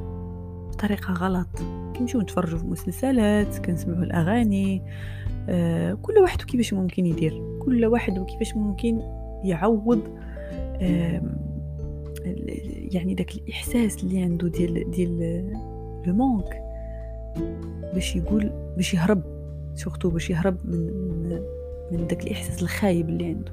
بطريقة 0.68 1.12
غلط. 1.12 1.48
كنمشيو 1.96 2.20
نتفرجوا 2.20 2.58
في 2.58 2.66
مسلسلات 2.66 3.58
كنسمعوا 3.58 4.04
الأغاني 4.04 4.82
آه 5.48 5.94
كل 5.94 6.18
واحد 6.18 6.42
وكيفاش 6.42 6.72
ممكن 6.74 7.06
يدير. 7.06 7.58
كل 7.60 7.86
واحد 7.86 8.18
وكيفاش 8.18 8.56
ممكن 8.56 9.00
يعوض 9.44 10.00
آه 10.80 11.22
يعني 12.92 13.14
داك 13.14 13.34
الإحساس 13.34 14.04
اللي 14.04 14.22
عنده 14.22 14.48
ديال 14.48 14.90
ديال 14.90 15.18
لو 16.06 16.14
مونك 16.14 16.62
باش 17.94 18.16
يقول 18.16 18.50
باش 18.76 18.94
يهرب 18.94 19.22
سورتو 19.74 20.10
باش 20.10 20.30
يهرب 20.30 20.56
من 20.64 20.78
من, 20.78 21.40
من 21.92 22.06
داك 22.06 22.22
الإحساس 22.26 22.62
الخايب 22.62 23.08
اللي 23.08 23.24
عنده. 23.24 23.52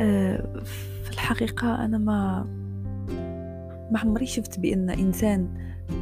آه 0.00 0.62
الحقيقة 1.18 1.84
أنا 1.84 1.98
ما 1.98 2.46
ما 3.90 3.98
عمري 3.98 4.26
شفت 4.26 4.60
بأن 4.60 4.90
إنسان 4.90 5.48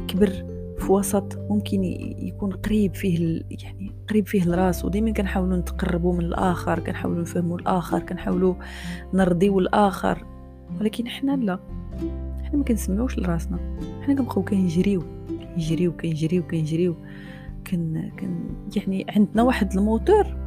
كبر 0.07 0.29
في 0.77 0.91
وسط 0.91 1.37
ممكن 1.49 1.83
يكون 1.83 2.51
قريب 2.51 2.95
فيه 2.95 3.41
يعني 3.49 3.91
قريب 4.09 4.27
فيه 4.27 4.43
الراس 4.43 4.85
ودائما 4.85 5.11
كنحاولوا 5.11 5.57
نتقربوا 5.57 6.13
من 6.13 6.25
الآخر 6.25 6.79
كنحاولوا 6.79 7.21
نفهموا 7.21 7.57
الآخر 7.57 7.99
كنحاولوا 7.99 8.55
نرضيو 9.13 9.59
الآخر 9.59 10.25
ولكن 10.79 11.07
حنا 11.07 11.31
لا. 11.35 11.59
حنا 12.43 12.57
ما 12.57 12.63
كنسمعوش 12.63 13.19
لراسنا. 13.19 13.59
حنا 14.01 14.15
كنبقاو 14.15 14.43
كنجريو 14.43 15.03
كنجريو 15.55 15.91
كنجريو 15.91 16.43
كنجريو 16.43 16.95
كن 17.71 18.11
كن 18.19 18.35
يعني 18.75 19.05
عندنا 19.09 19.43
واحد 19.43 19.73
الموتور. 19.73 20.46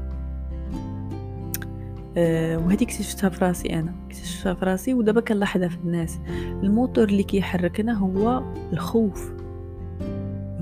وهذه 2.17 2.83
اكتشفتها 2.83 3.31
في 3.31 3.45
راسي 3.45 3.75
أنا. 3.79 3.95
اكتشفتها 4.07 4.55
في 4.55 4.65
راسي 4.65 4.95
ودابا 4.95 5.21
كنلاحظها 5.21 5.69
في 5.69 5.77
الناس. 5.85 6.19
الموتور 6.63 7.05
اللي 7.05 7.23
كيحركنا 7.23 7.93
هو 7.93 8.43
الخوف. 8.73 9.33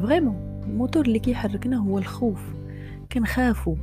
vraiment 0.02 0.37
الموتور 0.67 1.07
اللي 1.07 1.19
كيحركنا 1.19 1.76
هو 1.76 1.99
الخوف. 1.99 2.40
كنخافوا 3.12 3.76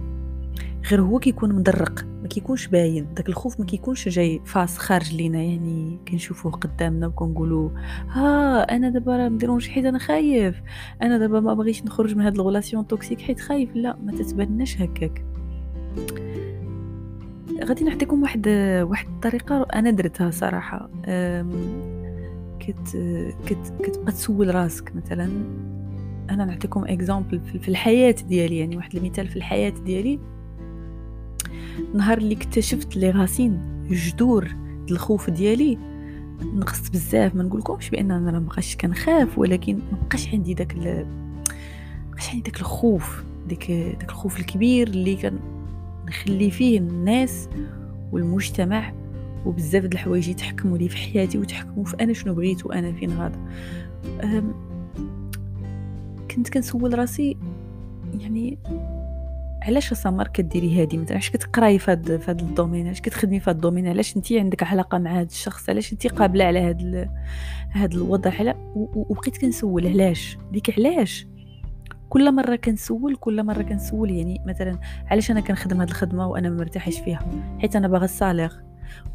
غير 0.89 1.01
هو 1.01 1.19
كيكون 1.19 1.55
مدرق 1.55 2.05
ما 2.22 2.27
كيكونش 2.27 2.67
باين. 2.67 3.07
داك 3.15 3.29
الخوف 3.29 3.60
ما 3.60 3.65
كيكونش 3.65 4.10
جاي 4.10 4.41
face 4.45 4.77
خارج 4.77 5.15
لينا 5.15 5.41
يعني 5.41 6.00
كنشوفوه 6.07 6.51
قدامنا 6.51 7.07
وكنقولوا 7.07 7.69
ها 8.10 8.62
أنا 8.75 8.89
دابا 8.89 9.17
راه 9.17 9.29
مديرونجي 9.29 9.69
حيت 9.69 9.86
أنا 9.86 10.00
خايف. 10.00 10.62
أنا 11.01 11.17
دابا 11.17 11.39
ما 11.39 11.53
بغيتش 11.53 11.84
نخرج 11.84 12.15
من 12.15 12.22
هاد 12.22 12.36
ال 12.35 12.41
relation 12.41 12.88
toxique 12.88 13.21
حيت 13.22 13.39
خايف. 13.39 13.75
لا 13.75 13.98
ما 14.05 14.12
تتباناش 14.12 14.81
هكاك. 14.81 15.25
غادي 17.63 17.83
نعطيكم 17.83 18.21
واحد 18.21 18.47
واحد 18.89 19.07
الطريقة 19.07 19.67
أنا 19.74 19.91
درتها 19.91 20.31
صراحة. 20.31 20.89
كت 22.59 22.97
كت 23.45 23.74
كتبقى 23.83 24.12
تسول 24.12 24.55
راسك 24.55 24.95
مثلا. 24.95 25.29
أنا 26.29 26.45
نعطيكم 26.45 26.85
exemple 26.85 27.39
في 27.62 27.67
الحياة 27.67 28.15
ديالي 28.27 28.57
يعني 28.57 28.77
واحد 28.77 28.95
المثال 28.95 29.27
في 29.27 29.35
الحياة 29.35 29.74
ديالي. 29.85 30.19
نهار 31.93 32.17
اللي 32.17 32.35
اكتشفت 32.35 32.97
les 32.97 33.12
racines 33.12 33.59
جذور 33.89 34.55
الخوف 34.91 35.29
ديالي. 35.29 35.77
نقصت 36.41 36.93
بزاف 36.93 37.35
ما 37.35 37.43
نقولكمش 37.43 37.89
بأن 37.89 38.12
أنا 38.12 38.31
ما 38.31 38.39
بقاش 38.39 38.75
كنخاف 38.75 39.38
ولكن 39.38 39.75
ما 39.75 39.97
بقاش 40.07 40.33
عندي 40.33 40.53
داك 40.53 40.74
ال... 40.74 41.05
بقاش 42.12 42.29
عندي 42.29 42.41
داك 42.41 42.59
الخوف 42.59 43.24
ديك 43.47 43.71
داك 43.71 44.09
الخوف 44.09 44.39
الكبير 44.39 44.88
اللي 44.88 45.15
كان 45.15 45.39
نخلي 46.07 46.51
فيه 46.51 46.79
الناس 46.79 47.50
والمجتمع 48.12 48.93
وبزاف 49.45 49.85
د 49.85 49.93
الحوايج 49.93 50.27
يتحكموا 50.29 50.77
لي 50.77 50.89
في 50.89 50.97
حياتي 50.97 51.38
وتحكموا 51.38 51.85
في 51.85 51.95
أنا 52.01 52.13
شنو 52.13 52.33
بغيت 52.33 52.65
وأنا 52.65 52.91
فين 52.91 53.12
غادا. 53.12 53.39
كنت 56.31 56.50
كنسول 56.50 57.00
راسي 57.00 57.38
يعني 58.19 58.57
علاش 59.62 59.93
سمر 59.93 60.27
كديري 60.27 60.81
هادي؟ 60.81 60.97
مثلا 60.97 61.12
علاش 61.12 61.29
كتقراي 61.29 61.79
في 61.79 61.91
هاد 61.91 62.17
في 62.17 62.31
هاد 62.31 62.39
ال 62.39 62.45
domaine؟ 62.45 62.85
علاش 62.85 63.01
كتخدمي 63.01 63.39
في 63.39 63.50
هاد 63.50 63.55
ال 63.55 63.59
domaine؟ 63.59 63.88
علاش 63.88 64.17
انت 64.17 64.31
عندك 64.31 64.63
علاقة 64.63 64.97
مع 64.97 65.19
هاد 65.19 65.29
الشخص؟ 65.29 65.69
علاش 65.69 65.93
انت 65.93 66.07
قابلة 66.07 66.45
على 66.45 66.59
هاد 66.59 66.81
ال... 66.81 67.09
هاد 67.71 67.93
الوضع؟ 67.93 68.31
على 68.39 68.55
وبقيت 68.75 69.38
كنسول 69.38 69.88
علاش؟ 69.88 70.38
ديك 70.51 70.79
علاش؟ 70.79 71.27
كل 72.15 72.31
مرة 72.31 72.55
كنسول 72.55 73.15
كل 73.15 73.43
مرة 73.43 73.62
كنسول 73.62 74.12
يعني 74.12 74.41
مثلا 74.45 74.79
علاش 75.07 75.31
أنا 75.31 75.39
كنخدم 75.39 75.79
هاد 75.79 75.88
الخدمة 75.88 76.27
وأنا 76.27 76.50
ما 76.50 76.55
مرتاحش 76.55 77.00
فيها؟ 77.00 77.19
حيت 77.60 77.75
أنا 77.75 77.88
باغا 77.88 78.05
ال 78.05 78.11
salaire 78.11 78.51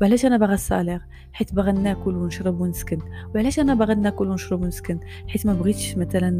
وعلاش 0.00 0.26
أنا 0.26 0.36
باغا 0.36 0.54
ال 0.54 0.60
salaire 0.60 1.00
حيت 1.32 1.54
باغا 1.54 1.72
ناكل 1.72 2.16
ونشرب 2.16 2.60
ونسكن. 2.60 2.98
وعلاش 3.34 3.60
أنا 3.60 3.74
باغا 3.74 3.94
ناكل 3.94 4.28
ونشرب 4.28 4.62
ونسكن؟ 4.62 5.00
حيت 5.28 5.46
ما 5.46 5.54
بغيتش 5.54 5.96
مثلا 5.96 6.30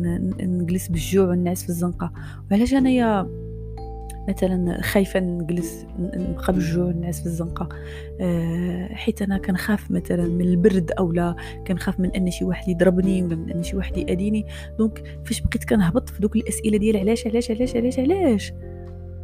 نجلس 0.41 0.89
بالجوع 0.89 1.29
ونعس 1.29 1.63
في 1.63 1.69
الزنقة. 1.69 2.13
وعلاش 2.51 2.75
أنايا 2.75 3.29
مثلا 4.29 4.83
خايفة 4.83 5.21
نجلس 5.21 5.87
نبقى 5.99 6.53
بالجوع 6.53 6.91
نعس 6.91 7.21
في 7.21 7.27
الزنقة. 7.27 7.69
أه 8.21 8.89
حيت 8.95 9.23
أنا 9.23 9.39
كنخاف 9.39 9.91
مثلا 9.91 10.29
من 10.29 10.41
البرد 10.41 10.91
أو 10.99 11.13
لا 11.13 11.37
كنخاف 11.67 12.01
من 12.01 12.11
أن 12.11 12.31
شي 12.31 12.45
واحد 12.45 12.69
يضربني 12.69 13.23
ولا 13.23 13.37
من 13.37 13.51
أن 13.51 13.63
شي 13.63 13.77
واحد 13.77 13.97
يأذيني. 13.97 14.47
دونك 14.79 15.03
فاش 15.25 15.41
بقيت 15.41 15.65
كنهبط 15.65 16.09
في 16.09 16.21
دوك 16.21 16.37
الأسئلة 16.37 16.79
ديال 16.79 16.97
علاش 16.97 17.27
علاش 17.27 17.51
علاش 17.51 17.77
علاش 17.77 17.99
علاش؟ 17.99 18.53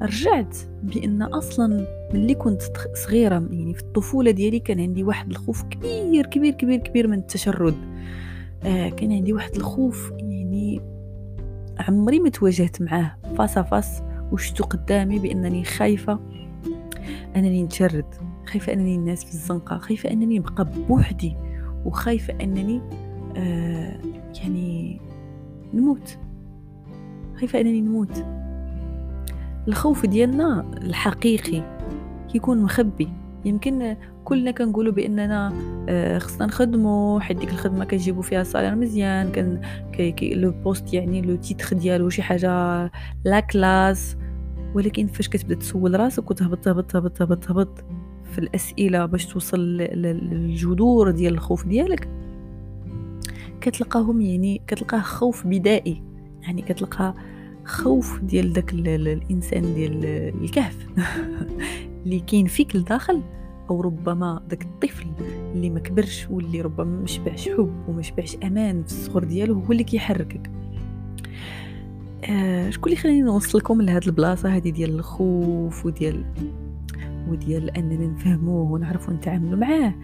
رجعت 0.02 0.56
بأن 0.82 1.22
أصلا 1.22 1.86
ملي 2.14 2.34
كنت 2.34 2.62
صغيرة 2.94 3.34
يعني 3.34 3.74
في 3.74 3.80
الطفولة 3.80 4.30
ديالي 4.30 4.58
كان 4.58 4.80
عندي 4.80 5.04
واحد 5.04 5.30
الخوف 5.30 5.62
كبير 5.62 6.26
كبير 6.26 6.52
كبير 6.52 6.78
كبير 6.78 7.08
من 7.08 7.18
التشرد. 7.18 7.74
آه 8.64 8.88
كان 8.88 9.12
عندي 9.12 9.32
واحد 9.32 9.56
الخوف 9.56 10.12
يعني 10.18 10.80
عمري 11.78 12.20
ما 12.20 12.28
تواجهت 12.28 12.82
معاه 12.82 13.16
فاس 13.38 13.58
فاس 13.58 14.02
وشتو 14.32 14.64
قدامي 14.64 15.18
بأنني 15.18 15.64
خايفة 15.64 16.18
أنني 17.36 17.62
نتشرد 17.62 18.04
خايفة 18.46 18.72
أنني 18.72 18.94
الناس 18.94 19.24
في 19.24 19.30
الزنقة 19.30 19.78
خايفة 19.78 20.10
أنني 20.10 20.38
نبقى 20.38 20.68
بوحدي 20.88 21.36
وخايفة 21.84 22.34
أنني 22.40 22.80
آه 23.36 23.98
يعني 24.42 25.00
نموت. 25.74 26.18
خايفة 27.36 27.60
أنني 27.60 27.80
نموت. 27.80 28.24
الخوف 29.68 30.06
ديالنا 30.06 30.60
الحقيقي 30.76 31.62
كيكون 32.32 32.62
مخبي. 32.62 33.08
يمكن 33.44 33.96
كلنا 34.26 34.50
كنقولوا 34.50 34.92
بأننا 34.92 35.52
آه، 35.88 36.18
خصنا 36.18 36.46
نخدموا 36.46 37.20
حيت 37.20 37.36
ديك 37.36 37.50
الخدمة 37.50 37.84
كنجيبوا 37.84 38.22
فيها 38.22 38.42
salaire 38.42 38.74
مزيان 38.74 39.32
كان 39.32 39.60
كي 39.92 40.12
كي 40.12 40.34
le 40.34 40.50
poste 40.50 40.94
يعني 40.94 41.22
le 41.22 41.36
titre 41.36 41.76
ديالو 41.76 42.08
شي 42.08 42.22
حاجة 42.22 42.50
la 43.24 43.40
classe. 43.40 44.16
ولكن 44.74 45.06
فاش 45.06 45.28
كتبدا 45.28 45.54
تسول 45.54 46.00
راسك 46.00 46.30
وتهبط 46.30 46.58
تهبط 46.58 46.90
تهبط 46.90 47.12
تهبط 47.12 47.44
تهبط 47.44 47.84
في 48.32 48.38
الأسئلة 48.38 49.06
باش 49.06 49.26
توصل 49.26 49.60
للجذور 49.76 51.10
ديال 51.10 51.34
الخوف 51.34 51.66
ديالك 51.66 52.08
كتلقاهم 53.60 54.20
يعني 54.20 54.62
كتلقاه 54.66 55.00
خوف 55.00 55.46
بدائي. 55.46 56.02
يعني 56.42 56.62
كتلقى 56.62 57.14
خوف 57.64 58.20
ديال 58.20 58.52
داك 58.52 58.72
الإنسان 58.72 59.74
ديال 59.74 60.04
الكهف. 60.42 60.86
اللي 62.04 62.20
كاين 62.20 62.46
فيك 62.46 62.76
لداخل 62.76 63.22
أو 63.70 63.80
ربما 63.80 64.42
داك 64.50 64.62
الطفل 64.62 65.06
اللي 65.54 65.70
ما 65.70 65.80
كبرش 65.80 66.26
واللي 66.30 66.60
ربما 66.60 67.00
ما 67.00 67.06
شبعش 67.06 67.48
حب 67.48 67.72
وما 67.88 68.02
شبعش 68.02 68.36
أمان 68.44 68.82
في 68.82 68.88
الصغر 68.92 69.24
ديالو 69.24 69.54
هو 69.54 69.72
اللي 69.72 69.84
كيحركك. 69.84 70.50
آه 72.24 72.70
شكون 72.70 72.92
اللي 72.92 73.02
خليني 73.02 73.22
نوصلكم 73.22 73.82
لهاد 73.82 74.04
البلاصة 74.06 74.48
هذه 74.48 74.70
ديال 74.70 74.90
الخوف 74.90 75.86
وديال 75.86 76.24
وديال 77.28 77.70
أننا 77.70 78.06
نفهموه 78.06 78.72
ونعرفوا 78.72 79.14
نتعاملوا 79.14 79.58
معاه؟ 79.58 79.94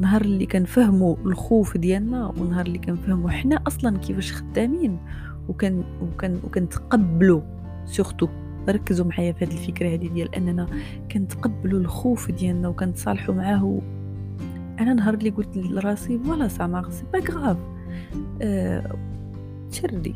نهار 0.00 0.22
اللي 0.22 0.46
كنفهموا 0.46 1.16
الخوف 1.26 1.76
ديالنا 1.76 2.32
ونهار 2.40 2.66
اللي 2.66 2.78
كنفهموا 2.78 3.30
حنا 3.30 3.62
أصلا 3.66 3.98
كيفاش 3.98 4.32
خدامين 4.32 4.98
وكان 5.48 5.84
وكان 6.02 6.40
وكنتقبلوا 6.44 7.40
surtout 7.84 8.28
ركزوا 8.72 9.06
معايا 9.06 9.32
في 9.32 9.44
هذه 9.44 9.52
الفكرة 9.52 9.88
هذه 9.88 10.06
ديال 10.08 10.34
أننا 10.34 10.66
كنتقبلوا 11.12 11.80
الخوف 11.80 12.30
ديالنا 12.30 12.68
وكنتصالحوا 12.68 13.34
معاه 13.34 13.82
أنا 14.80 14.94
نهار 14.94 15.14
اللي 15.14 15.30
قلت 15.30 15.56
لراسي 15.56 16.18
voilà 16.18 16.48
سمر 16.48 16.90
c'est 16.90 17.04
pas 17.12 17.18
grave. 17.18 17.56
أه 18.42 18.96
تشردي 19.70 20.14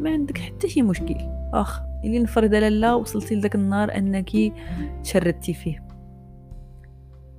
ما 0.00 0.10
عندك 0.10 0.38
حتى 0.38 0.68
شي 0.68 0.82
مشكل. 0.82 1.16
أخ 1.54 1.80
اللي 2.04 2.18
نفرض 2.18 2.54
لاله 2.54 2.96
وصلتي 2.96 3.34
لذاك 3.34 3.54
النهار 3.54 3.96
أنك 3.96 4.30
تشردتي 5.02 5.54
فيه. 5.54 5.86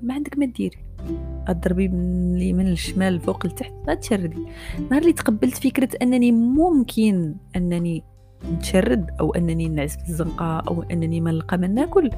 ما 0.02 0.14
عندك 0.14 0.38
ما 0.38 0.46
ديري. 0.46 0.86
أضربي 1.48 1.88
من 1.88 2.36
اليمين 2.36 2.68
للشمال 2.68 3.14
الفوق 3.14 3.46
لتحت 3.46 3.74
غتشردي. 3.90 4.46
نهار 4.90 5.02
اللي 5.02 5.14
تقبلت 5.14 5.58
فكرة 5.58 5.90
أنني 6.02 6.32
ممكن 6.32 7.36
أنني 7.56 8.04
نتشرد 8.54 9.12
أو 9.20 9.34
أنني 9.34 9.68
نعس 9.70 9.98
في 9.98 10.10
الزنقه 10.10 10.60
أو 10.60 10.84
أنني 10.84 11.22
ما 11.22 11.32
نلقى 11.32 11.58
ما 11.58 11.68
ناكل. 11.68 12.10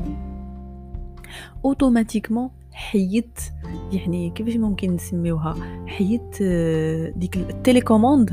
automatiquement 1.66 2.50
حيدت 2.72 3.54
يعني 3.92 4.30
كيفاش 4.30 4.56
ممكن 4.56 4.92
نسميوها؟ 4.96 5.56
حيدت 5.88 6.40
آه، 6.42 7.10
ديك 7.10 7.38
ال 7.38 7.45
télécommande 7.45 8.30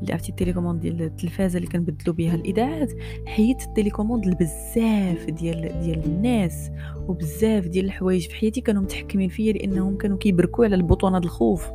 اللي 0.00 0.12
عرفتي 0.12 0.30
ال 0.30 0.34
télécommande 0.34 0.80
ديال 0.80 1.02
التلفازة 1.02 1.56
اللي 1.56 1.68
كنبدلوا 1.68 2.14
بها 2.14 2.34
الإذاعات. 2.34 2.92
حيدت 3.26 3.62
ال 3.62 3.67
télécommande 3.67 4.26
لبزاف 4.26 5.30
ديال 5.30 5.80
ديال 5.80 6.04
الناس 6.04 6.70
وبزاف 7.08 7.66
ديال 7.66 7.84
الحوايج 7.84 8.28
في 8.28 8.34
حياتي 8.34 8.60
كانوا 8.60 8.82
متحكمين 8.82 9.28
فيا 9.28 9.52
لأنهم 9.52 9.96
كانوا 9.96 10.18
كيبركوا 10.18 10.64
على 10.64 10.74
البطونة 10.74 11.18
الخوف. 11.18 11.70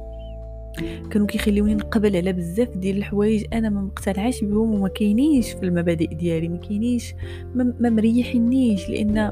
كانوا 1.10 1.28
كيخليوني 1.28 1.76
نقبل 1.76 2.16
على 2.16 2.34
بزاف 2.34 2.78
ديال 2.78 2.98
الحوايج 2.98 3.46
أنا 3.54 3.70
ما 3.70 3.82
مقتنعاش 3.82 4.44
بهم 4.44 4.74
وما 4.74 4.88
كاينينش 4.88 5.52
في 5.52 5.64
المبادئ 5.64 6.16
ديالي 6.16 6.48
ما 6.48 6.58
كاينيش 6.58 7.14
ما 7.56 7.90
مريحينيش 7.90 8.90
لأن 8.90 9.32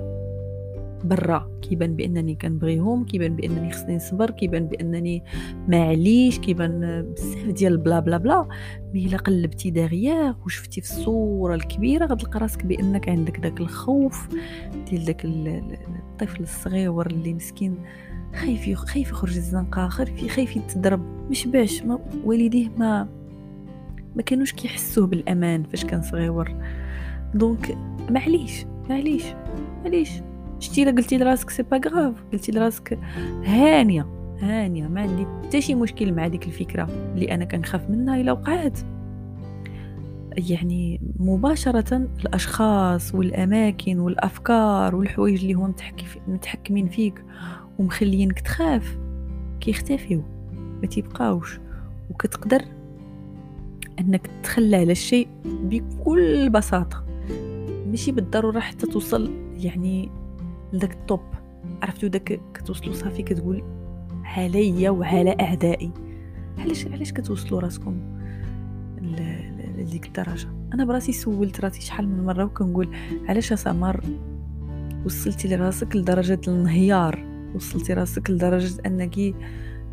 برا 1.04 1.60
كيبان 1.62 1.96
بأنني 1.96 2.36
كنبغيهم 2.36 3.06
كيبان 3.06 3.36
بأنني 3.36 3.72
خصني 3.72 3.96
نصبر 3.96 4.32
كيبان 4.32 4.68
بأنني 4.68 5.24
معليش 5.68 6.40
كيبان 6.40 7.06
بزاف 7.14 7.48
ديال 7.48 7.78
بلا 7.78 8.00
بلا 8.00 8.18
بلا. 8.18 8.48
mais 8.94 9.06
إلا 9.06 9.18
قلبتي 9.18 9.72
داغيا 9.72 10.36
وشفتي 10.46 10.82
في 10.82 10.90
الصورة 10.92 11.56
الكبيرة 11.56 12.06
غتلقى 12.06 12.40
راسك 12.40 12.66
بأنك 12.66 13.10
عندك 13.10 13.40
داك 13.40 13.60
الخوف 13.60 14.28
ديال 14.90 15.06
داك 15.06 15.26
الطفل 15.26 16.44
الصغير 16.44 17.08
اللي 17.08 17.34
مسكين. 17.34 17.78
خايف 18.36 18.80
خايف 18.80 19.10
يخرج 19.10 19.36
الزنقة 19.36 19.88
خايف 19.88 20.28
خايف 20.36 20.56
يتضرب. 20.56 21.30
مشبعش 21.30 21.82
ما 21.82 22.00
والديه 22.26 22.70
ما 22.78 23.08
ما 24.16 24.22
كانوش 24.22 24.54
كيحسوه 24.54 25.08
بالأمان 25.08 25.64
فاش 25.64 25.86
كان 25.86 26.02
صغير 26.02 26.56
donc 27.34 27.78
معليش 28.10 28.66
معليش 28.90 29.24
معليش. 29.84 30.10
شتي 30.60 30.84
إلا 30.84 30.92
قلتي 30.92 31.18
لراسك 31.18 31.50
c'est 31.50 31.64
pas 31.64 31.78
grave 31.78 32.14
قلتي 32.34 32.52
لراسك 32.52 33.00
هانية 33.46 34.08
هانية. 34.42 34.88
ما 34.88 35.02
عندي 35.02 35.26
حتى 35.48 35.62
شي 35.62 35.76
مشكل 35.76 36.14
مع 36.14 36.28
ديك 36.28 36.48
الفكرة 36.48 36.84
اللي 37.14 37.34
أنا 37.34 37.46
كنخاف 37.46 37.90
منها 37.90 38.22
إلا 38.22 38.32
وقعت. 38.32 38.80
يعني 40.38 41.02
مباشرة 41.20 42.08
الأشخاص 42.20 43.16
والأماكن 43.16 44.00
والأفكار 44.00 44.96
والحوايج 44.96 45.42
اللي 45.42 45.54
هما 45.54 45.74
متحكمين 46.28 46.88
فيك 46.90 47.24
ومخلينك 47.80 48.40
تخاف. 48.40 48.98
كيختفيو 49.60 50.24
ما 50.82 50.88
تيبقاوش 50.88 51.60
وكتقدر 52.10 52.62
أنك 54.00 54.28
تتخلى 54.28 54.76
على 54.78 54.92
الشيء 54.92 55.28
بكل 55.46 56.50
بساطة. 56.50 57.06
ماشي 57.88 58.12
بالضرورة 58.12 58.60
حتى 58.60 58.88
توصل 58.88 59.32
يعني 59.58 60.10
لذاك 60.74 60.94
الطوب 60.94 61.22
عرفتو 61.82 62.08
داك 62.08 62.40
كتوصلوا 62.54 62.94
صافي 62.94 63.24
كتقول 63.24 63.64
عليا 64.24 64.90
وعلى 64.90 65.36
أعدائي 65.42 65.92
علاش 66.58 66.88
علاش 66.88 67.12
كتوصلوا 67.12 67.60
راسكم 67.60 68.00
لديك 69.78 70.06
الدرجة؟ 70.06 70.48
أنا 70.74 70.86
براسي 70.86 71.12
سولت 71.12 71.62
راسي 71.62 71.82
شحال 71.82 72.08
من 72.08 72.26
مرة 72.26 72.44
وكنقول 72.46 72.96
علاش 73.30 73.54
سمر 73.54 74.04
وصلتي 75.06 75.48
لراسك 75.48 75.96
لدرجة 75.96 76.42
الانهيار؟ 76.48 77.27
وصلتي 77.56 77.94
راسك 77.94 78.30
لدرجة 78.30 78.82
أنك 78.86 79.20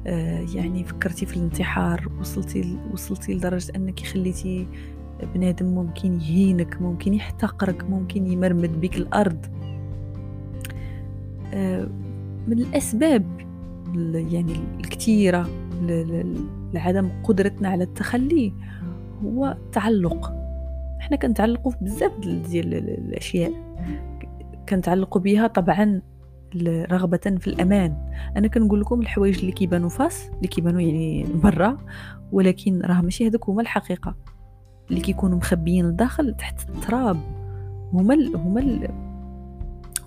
آه 0.06 0.46
يعني 0.54 0.84
فكرتي 0.84 1.26
في 1.26 1.36
الانتحار 1.36 2.12
وصلتي 2.20 2.78
وصلتي 2.92 3.34
لدرجة 3.34 3.72
أنك 3.76 4.00
خليتي 4.00 4.66
بنادم 5.34 5.66
ممكن 5.66 6.20
يهينك 6.20 6.82
ممكن 6.82 7.14
يحتقرك 7.14 7.84
ممكن 7.84 8.26
يمرمد 8.26 8.80
بك 8.80 8.96
الأرض. 8.96 9.46
آه 11.54 11.88
من 12.48 12.58
الأسباب 12.58 13.40
يعني 14.14 14.52
الكثيره 14.80 15.48
لعدم 16.74 17.10
قدرتنا 17.24 17.68
على 17.68 17.84
التخلي 17.84 18.52
هو 19.24 19.46
التعلق 19.46 20.32
إحنا 21.00 21.16
كنتعلقوا 21.16 21.72
بزاف 21.80 22.12
ديال 22.20 22.74
الأشياء. 22.74 23.52
كنتعلقوا 24.68 25.20
بها 25.20 25.46
طبعا 25.46 26.02
رغبة 26.90 27.36
في 27.38 27.46
الأمان. 27.46 27.96
أنا 28.36 28.48
كنقول 28.48 28.80
لكم 28.80 29.00
الحوايج 29.00 29.38
اللي 29.38 29.52
كيبانوا 29.52 29.88
فاس 29.88 30.30
اللي 30.36 30.48
كيبانوا 30.48 30.80
يعني 30.80 31.26
برا 31.34 31.78
ولكن 32.32 32.80
راه 32.80 33.00
ماشي 33.00 33.28
هذوك 33.28 33.48
هما 33.48 33.62
الحقيقة. 33.62 34.16
اللي 34.90 35.00
كيكونوا 35.00 35.36
مخبيين 35.36 35.88
لداخل 35.88 36.34
تحت 36.34 36.68
التراب. 36.68 37.16
هما 37.92 38.14
ال 38.14 38.36
هما 38.36 38.60
ال 38.60 38.88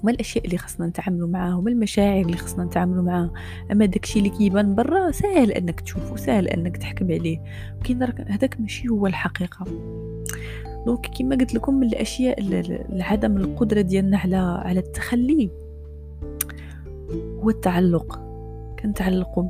هما 0.03 0.11
الأشياء 0.11 0.45
اللي 0.45 0.57
خصنا 0.57 0.87
نتعاملوا 0.87 1.27
معاها 1.27 1.53
هما 1.53 1.69
المشاعر 1.69 2.21
اللي 2.21 2.37
خصنا 2.37 2.63
نتعاملوا 2.63 3.03
معاها. 3.03 3.31
أما 3.71 3.85
داكشي 3.85 4.19
اللي 4.19 4.29
كيبان 4.29 4.75
برا 4.75 5.11
سهل 5.11 5.51
أنك 5.51 5.79
تشوفه 5.79 6.15
سهل 6.15 6.47
أنك 6.47 6.77
تحكم 6.77 7.11
عليه. 7.11 7.39
ولكن 7.79 8.25
هذاك 8.27 8.59
ماشي 8.59 8.89
هو 8.89 9.07
الحقيقة. 9.07 9.65
دونك 10.85 11.07
كما 11.19 11.35
قلت 11.35 11.53
لكم 11.53 11.73
من 11.73 11.87
الاشياء 11.87 12.39
العدم 12.93 13.37
القدرة 13.37 13.81
ديالنا 13.81 14.17
على 14.17 14.35
على 14.37 14.79
التخلي 14.79 15.49
هو 17.47 17.51
التعلق 17.51 18.19
كنتعلقوا 18.79 19.43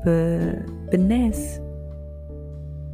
بالناس. 0.91 1.62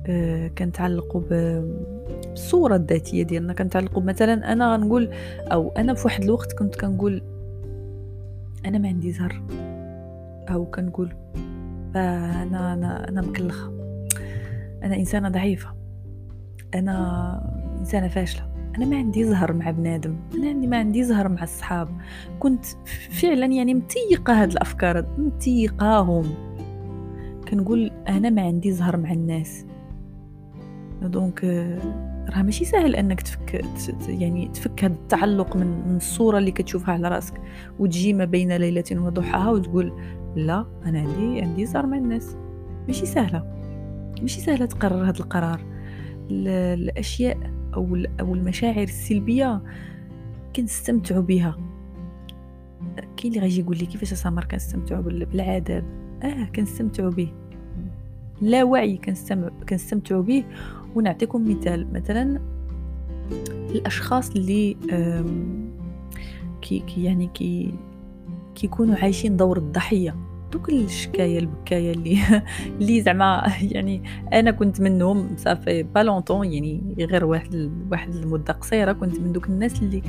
آه، 0.08 0.48
كنتعلقوا 0.48 1.22
بالصورة 1.22 2.76
الذاتية 2.76 3.24
ديالنا. 3.24 3.54
كنتعلقوا 3.54 4.04
مثلا 4.04 4.54
أنا 4.54 4.74
غنقول 4.74 5.10
أو 5.52 5.72
أنا 5.78 5.94
في 5.94 6.02
واحد 6.06 6.24
الوقت 6.24 6.54
كنت 6.54 6.76
كنقول 6.76 7.22
أنا 8.66 8.78
ما 8.78 8.88
عندي 8.88 9.12
زهر. 9.12 9.42
أو 10.50 10.66
كنقول 10.66 11.13
أنا 11.96 12.74
أنا 12.74 13.10
أنا 13.10 13.22
مكلخة. 13.22 13.72
أنا 14.84 14.96
إنسانة 14.96 15.30
ضعيفة. 15.30 15.70
أنا 16.76 17.76
إنسانة 17.80 18.08
فاشلة. 18.08 18.53
أنا 18.78 18.86
ما 18.86 18.98
عندي 18.98 19.24
زهر 19.24 19.54
مع 19.54 19.72
بنادم. 19.72 20.16
أنا 20.36 20.48
عندي 20.48 20.68
ما 20.68 20.78
عندي 20.78 21.04
زهر 21.04 21.30
مع 21.30 21.44
الصحاب. 21.44 21.90
كنت 22.40 22.66
فعلا 23.10 23.46
يعني 23.46 23.74
متيقة 23.74 24.42
هاد 24.42 24.52
الأفكار. 24.52 25.06
متيقاهم 25.18 26.26
كنقول 27.50 27.92
أنا 28.08 28.30
ما 28.30 28.42
عندي 28.42 28.72
زهر 28.72 28.98
مع 28.98 29.12
الناس. 29.12 29.66
دونك 31.02 31.44
راه 32.30 32.42
ماشي 32.42 32.66
سهل 32.66 32.96
أنك 32.96 33.22
تفك 33.22 33.66
يعني 34.08 34.48
تفك 34.48 34.84
هذا 34.84 34.94
التعلق 34.94 35.56
من 35.56 35.88
من 35.88 35.96
الصورة 35.96 36.38
اللي 36.38 36.52
كتشوفها 36.52 36.94
على 36.94 37.08
رأسك 37.08 37.42
وتجي 37.80 38.14
ما 38.14 38.26
بين 38.26 38.52
ليلة 38.52 38.84
وضحاها 38.92 39.50
وتقول 39.50 39.94
لا 40.36 40.66
أنا 40.86 41.00
عندي 41.00 41.42
عندي 41.42 41.66
زهر 41.66 41.86
مع 41.86 41.98
الناس. 41.98 42.36
ماشي 42.88 43.06
سهلة. 43.06 43.44
ماشي 44.22 44.42
سهلة 44.42 44.66
تقرر 44.66 45.04
هذا 45.04 45.20
القرار. 45.20 45.62
الأشياء 46.32 47.38
أو 47.74 47.98
أو 48.20 48.34
المشاعر 48.34 48.84
السلبية 48.84 49.62
كنستمتعوا 50.56 51.22
بها 51.22 51.58
كاين 53.18 53.34
اللي 53.34 53.40
غيجي 53.40 53.62
يقول 53.62 53.78
لي 53.78 53.86
كيفاش 53.86 54.14
سامر 54.14 54.44
كنستمتعوا 54.46 55.02
بالعذاب؟ 55.02 55.84
آه 56.24 56.46
كنستمتعوا 56.56 57.12
به 57.12 57.32
لا 58.42 58.64
وعي 58.64 59.00
كنستمتعوا 59.70 60.24
به 60.24 60.44
ونعطيكم 60.96 61.50
مثال. 61.52 61.94
مثلا 61.94 62.42
الأشخاص 63.70 64.32
اللي 64.32 64.78
كي 66.62 66.84
يعني 66.98 67.28
كي 67.28 67.74
كيكونوا 68.56 68.96
عايشين 68.96 69.38
دور 69.38 69.58
الضحية. 69.58 70.16
دوك 70.54 70.70
الشكايه 70.70 71.39
البكاية 71.39 71.92
اللي 71.92 72.20
اللي 72.80 73.02
زعما 73.02 73.54
يعني 73.62 74.04
أنا 74.34 74.52
كنت 74.52 74.82
منهم 74.82 75.38
صافي 75.38 75.84
با 75.84 76.00
لونطون 76.00 76.54
يعني 76.54 76.96
غير 77.00 77.26
واحد 77.26 77.72
واحد 77.92 78.16
المدة 78.16 78.54
قصيرة 78.54 78.92
كنت 78.92 79.20
من 79.20 79.32
دوك 79.32 79.50
الناس 79.50 79.82
اللي 79.82 80.02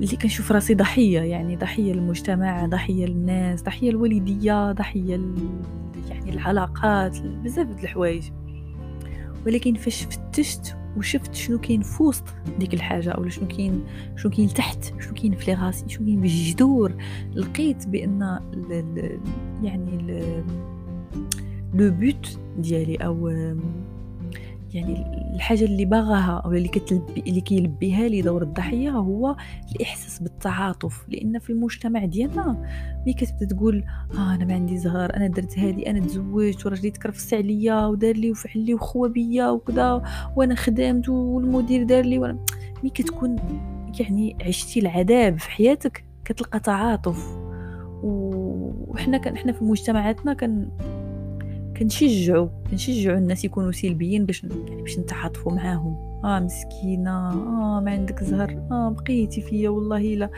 اللي 0.00 0.16
كنشوف 0.16 0.52
راسي 0.52 0.74
ضحية 0.74 1.20
يعني 1.20 1.56
ضحية 1.56 1.92
للمجتمع 1.92 2.66
ضحية 2.66 3.06
للناس 3.06 3.62
ضحية 3.62 3.90
الوالدية 3.90 4.72
ضحية 4.72 5.20
يعني 6.08 6.30
العلاقات 6.32 7.20
بزاف 7.20 7.66
د 7.66 7.78
الحوايج. 7.82 8.30
ولكن 9.46 9.74
فاش 9.74 10.02
فتشت 10.02 10.76
وشفت 10.96 11.34
شنو 11.34 11.58
كاين 11.58 11.82
في 11.82 12.02
وسط 12.02 12.24
ديك 12.58 12.74
الحاجة 12.74 13.10
أو 13.10 13.28
شنو 13.28 13.48
كاين 13.48 13.84
شنو 14.16 14.32
كاين 14.32 14.46
لتحت 14.48 14.84
شنو 15.00 15.14
كاين 15.14 15.34
في 15.34 15.54
راسي 15.54 15.88
شنو 15.88 16.06
كاين 16.06 16.20
بالجذور. 16.20 16.92
لقيت 17.34 17.88
بأن 17.88 18.40
ل... 18.52 19.20
يعني 19.62 20.22
le 21.74 21.90
but 21.90 22.38
ديالي 22.58 22.96
أو 22.96 23.28
يعني 24.76 25.06
الحاجة 25.34 25.64
اللي 25.64 25.84
باغاها 25.84 26.42
أو 26.44 26.52
اللي 26.52 26.68
كتلبي 26.68 27.22
اللي 27.26 27.40
كيلبيها 27.40 28.08
لي 28.08 28.22
دور 28.22 28.42
الضحية 28.42 28.90
هو 28.90 29.36
الإحساس 29.76 30.22
بالتعاطف. 30.22 31.08
لأن 31.08 31.38
في 31.38 31.50
المجتمع 31.50 32.04
ديالنا 32.04 32.64
ملي 33.02 33.12
كتبدا 33.14 33.46
تقول 33.46 33.84
آه 34.14 34.34
أنا 34.34 34.44
ما 34.44 34.54
عندي 34.54 34.78
زهر 34.78 35.16
أنا 35.16 35.26
درت 35.26 35.58
هادي 35.58 35.90
أنا 35.90 36.00
تزوجت 36.00 36.66
وراجلي 36.66 36.90
تكرفس 36.90 37.34
عليا 37.34 37.86
ودار 37.86 38.16
لي 38.16 38.30
وفعل 38.30 38.64
لي 38.64 38.74
وخوى 38.74 39.08
بيا 39.08 39.50
وكذا 39.50 40.02
وأنا 40.36 40.54
خدمت 40.54 41.08
والمدير 41.08 41.82
دار 41.82 42.04
لي 42.04 42.18
وأنا 42.18 42.38
ملي 42.82 42.90
كتكون 42.90 43.36
يعني 44.00 44.36
عشتي 44.42 44.80
العذاب 44.80 45.38
في 45.38 45.50
حياتك 45.50 46.04
كتلقى 46.24 46.60
تعاطف. 46.60 47.36
وحنا 48.02 49.18
كان 49.18 49.36
حنا 49.36 49.52
في 49.52 49.64
مجتمعاتنا 49.64 50.34
كان 50.34 50.68
كنشجعوا 51.78 52.48
كنشجعوا 52.70 53.18
الناس 53.18 53.44
يكونوا 53.44 53.72
سلبيين 53.72 54.26
باش 54.26 54.44
يعني 54.44 54.82
باش 54.82 54.98
نتعاطفوا 54.98 55.52
معاهم. 55.52 56.06
آه 56.24 56.40
مسكينة 56.40 57.10
آه 57.30 57.80
ما 57.80 57.90
عندك 57.90 58.24
زهر 58.24 58.50
آه 58.70 58.96
بقيتي 58.98 59.40
فيا 59.40 59.70
والله 59.70 60.00
لا. 60.00 60.30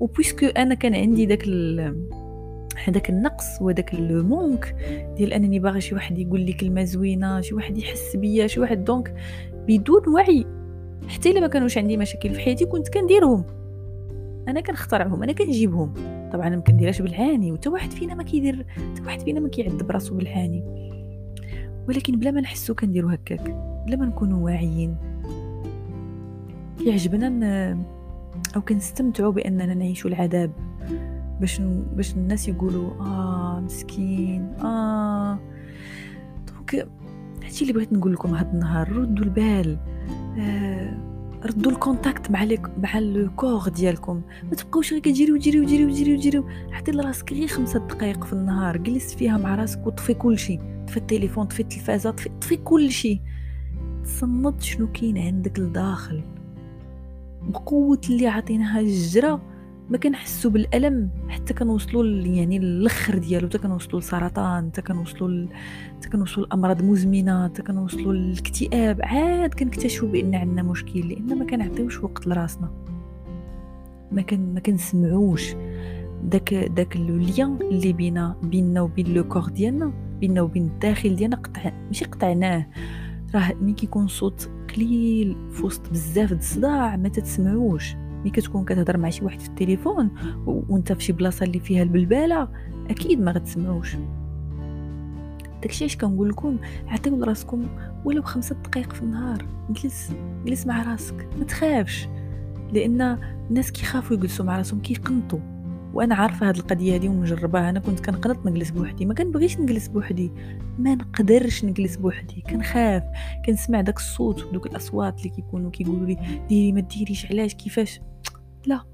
وبويسكو 0.00 0.46
أنا 0.46 0.74
كان 0.74 0.94
عندي 0.94 1.26
داك 1.26 1.48
هذاك 2.84 3.10
النقص 3.10 3.44
وهذاك 3.60 3.94
لو 3.94 4.22
مونك 4.22 4.76
ديال 5.16 5.32
أنني 5.32 5.58
باغي 5.58 5.80
شي 5.80 5.94
واحد 5.94 6.18
يقول 6.18 6.40
لي 6.40 6.52
كلمة 6.52 6.84
زوينة 6.84 7.40
شي 7.40 7.54
واحد 7.54 7.78
يحس 7.78 8.16
بيا 8.16 8.46
شي 8.46 8.60
واحد 8.60 8.84
donc 8.84 9.14
بدون 9.68 10.08
وعي. 10.08 10.46
حتى 11.08 11.30
إلا 11.30 11.40
ما 11.40 11.46
كانوش 11.46 11.78
عندي 11.78 11.96
مشاكل 11.96 12.30
في 12.30 12.40
حياتي 12.40 12.64
كنت 12.64 12.88
كنديرهم. 12.88 13.44
أنا 14.48 14.60
كنخترعهم 14.60 15.22
أنا 15.22 15.32
كنجيبهم. 15.32 15.94
طبعا 16.32 16.48
ما 16.48 16.60
كنديرهاش 16.60 17.02
بالعاني 17.02 17.52
وتا 17.52 17.70
واحد 17.70 17.90
فينا 17.90 18.14
ما 18.14 18.22
كيدير 18.22 18.66
حتى 18.68 19.02
واحد 19.02 19.20
فينا 19.20 19.40
ما 19.40 19.48
كيعذب 19.48 19.90
راسو 19.90 20.14
بالعاني 20.14 20.64
ولكن 21.88 22.18
بلا 22.18 22.30
ما 22.30 22.40
نحسو 22.40 22.74
كنديرو 22.74 23.08
هكاك 23.08 23.50
بلا 23.86 23.96
ما 23.96 24.06
نكونوا 24.06 24.44
واعيين. 24.44 24.96
يعجبنا 26.86 27.28
ن... 27.28 27.44
أو 28.56 28.60
كنستمتعوا 28.60 29.32
بأننا 29.32 29.74
نعيشوا 29.74 30.10
العذاب. 30.10 30.52
باش 31.40 31.60
باش 31.96 32.14
الناس 32.14 32.48
يقولوا 32.48 32.90
آه 33.00 33.60
مسكين 33.60 34.42
آه. 34.42 35.38
donc 36.46 36.88
هادشي 37.44 37.62
اللي 37.62 37.72
بغيت 37.72 37.92
نقول 37.92 38.12
لكم 38.12 38.34
هاد 38.34 38.54
النهار 38.54 38.92
ردوا 38.92 39.24
البال. 39.24 39.78
آه 40.38 41.13
ردوا 41.46 41.72
ال 41.72 41.79
contact 41.79 42.30
مع 42.30 42.44
لك 42.44 42.70
مع 42.78 42.98
ال 42.98 43.10
corps 43.10 43.68
ديالكم. 43.68 44.22
ما 44.44 44.50
تبقاوش 44.50 44.92
غير 44.92 45.02
كتجريو 45.02 45.36
جريو 45.36 45.64
جريو 45.64 45.88
جريو 45.88 46.18
جريو 46.18 46.44
عطي 46.72 46.92
لراسك 46.92 47.32
غير 47.32 47.48
خمسة 47.48 47.78
دقائق 47.78 48.24
في 48.24 48.32
النهار 48.32 48.76
جلس 48.76 49.14
فيها 49.14 49.38
مع 49.38 49.54
راسك 49.54 49.86
وطفي 49.86 50.14
كل 50.14 50.38
شيء 50.38 50.60
طفي 50.86 50.96
التليفون 50.96 51.46
طفي 51.46 51.60
التلفازة 51.60 52.10
طفي, 52.10 52.28
طفي 52.40 52.56
كل 52.56 52.90
شيء 52.90 53.20
تصنت 54.04 54.62
شنو 54.62 54.92
كاين 54.92 55.18
عندك 55.18 55.58
لداخل. 55.58 56.22
بقوة 57.42 58.00
اللي 58.10 58.26
عطيناها 58.26 58.80
الجرة 58.80 59.53
ما 59.90 59.98
كنحسوا 59.98 60.50
بالألم 60.50 61.10
حتى 61.28 61.54
كنوصلوا 61.54 62.04
يعني 62.04 62.56
الآخر 62.56 63.18
ديالو 63.18 63.48
حتى 63.48 63.58
كنوصلوا 63.58 64.00
للسرطان 64.00 64.70
حتى 64.70 64.82
كنوصلوا. 64.82 65.46
حتى 65.96 66.08
كنوصلوا 66.08 66.46
لأمراض 66.46 66.82
مزمنة 66.82 67.44
حتى 67.44 67.62
كنوصلوا 67.62 68.12
للاكتئاب. 68.12 69.00
عاد 69.02 69.54
كنكتشفوا 69.54 70.08
بأن 70.08 70.34
عندنا 70.34 70.62
مشكل 70.62 71.08
لأن 71.08 71.38
ما 71.38 71.44
كنعطيوش 71.44 72.02
وقت 72.02 72.26
لراسنا. 72.26 72.70
ما 74.12 74.22
كن 74.22 74.54
ما 74.54 74.60
كنسمعوش 74.60 75.54
داك 76.24 76.54
داك 76.54 76.96
اللين 76.96 77.58
اللي 77.60 77.92
بينا 77.92 78.36
بيننا 78.42 78.80
وبين 78.80 79.14
لو 79.14 79.28
كور 79.28 79.48
ديالنا 79.48 79.92
بيننا 80.20 80.42
وبين 80.42 80.66
الداخل 80.66 81.16
ديالنا 81.16 81.36
قطع 81.36 81.72
ماشي 81.86 82.04
قطعناه. 82.04 82.66
راه 83.34 83.52
ملي 83.60 83.72
كيكون 83.72 84.08
صوت 84.08 84.50
قليل 84.74 85.36
في 85.50 85.66
وسط 85.66 85.90
بزاف 85.90 86.32
د 86.32 86.38
الصداع 86.38 86.96
ما 86.96 87.08
تتسمعوش. 87.08 87.96
ملي 88.24 88.30
كتكون 88.30 88.64
كتهضر 88.64 88.96
مع 88.96 89.10
شي 89.10 89.24
واحد 89.24 89.40
في 89.40 89.48
التليفون 89.48 90.10
وانت 90.46 90.92
في 90.92 91.02
شي 91.02 91.12
بلاصة 91.12 91.44
اللي 91.44 91.60
فيها 91.60 91.82
البلبالة 91.82 92.48
أكيد 92.90 93.20
ما 93.20 93.32
غتسمعوش. 93.32 93.96
داكشي 95.62 95.84
اش 95.84 95.96
كنقول 95.96 96.28
لكم 96.28 96.56
عطيو 96.88 97.16
لراسكم 97.16 97.66
ولو 98.04 98.22
خمسة 98.22 98.56
دقائق 98.64 98.92
في 98.92 99.02
النهار 99.02 99.46
جلس 99.70 100.12
جلس 100.46 100.66
مع 100.66 100.82
راسك 100.82 101.28
ما 101.38 101.44
تخافش. 101.44 102.08
لأن 102.72 103.18
الناس 103.50 103.72
كيخافوا 103.72 104.16
يجلسوا 104.16 104.44
مع 104.44 104.58
راسهم 104.58 104.80
كيقنطوا. 104.80 105.38
وأنا 105.94 106.14
عارفة 106.14 106.48
هاد 106.48 106.56
القضية 106.56 106.96
هذه 106.96 107.08
ومجرباها. 107.08 107.70
أنا 107.70 107.80
كنت 107.80 108.00
كنقنط 108.00 108.46
نجلس 108.46 108.70
بوحدي 108.70 109.06
ما 109.06 109.14
كنبغيش 109.14 109.60
نجلس 109.60 109.88
بوحدي. 109.88 110.32
ما 110.78 110.94
نقدرش 110.94 111.64
نجلس 111.64 111.96
بوحدي 111.96 112.40
كنخاف. 112.50 113.02
كنسمع 113.46 113.80
داك 113.80 113.96
الصوت 113.96 114.44
ودوك 114.44 114.66
الأصوات 114.66 115.18
اللي 115.18 115.28
كيكونوا 115.28 115.70
كيقولوا 115.70 116.06
لي 116.06 116.18
ديري 116.48 116.72
ما 116.72 116.80
ديريش 116.80 117.26
علاش 117.26 117.54
كيفاش؟ 117.54 118.00
لا. 118.66 118.84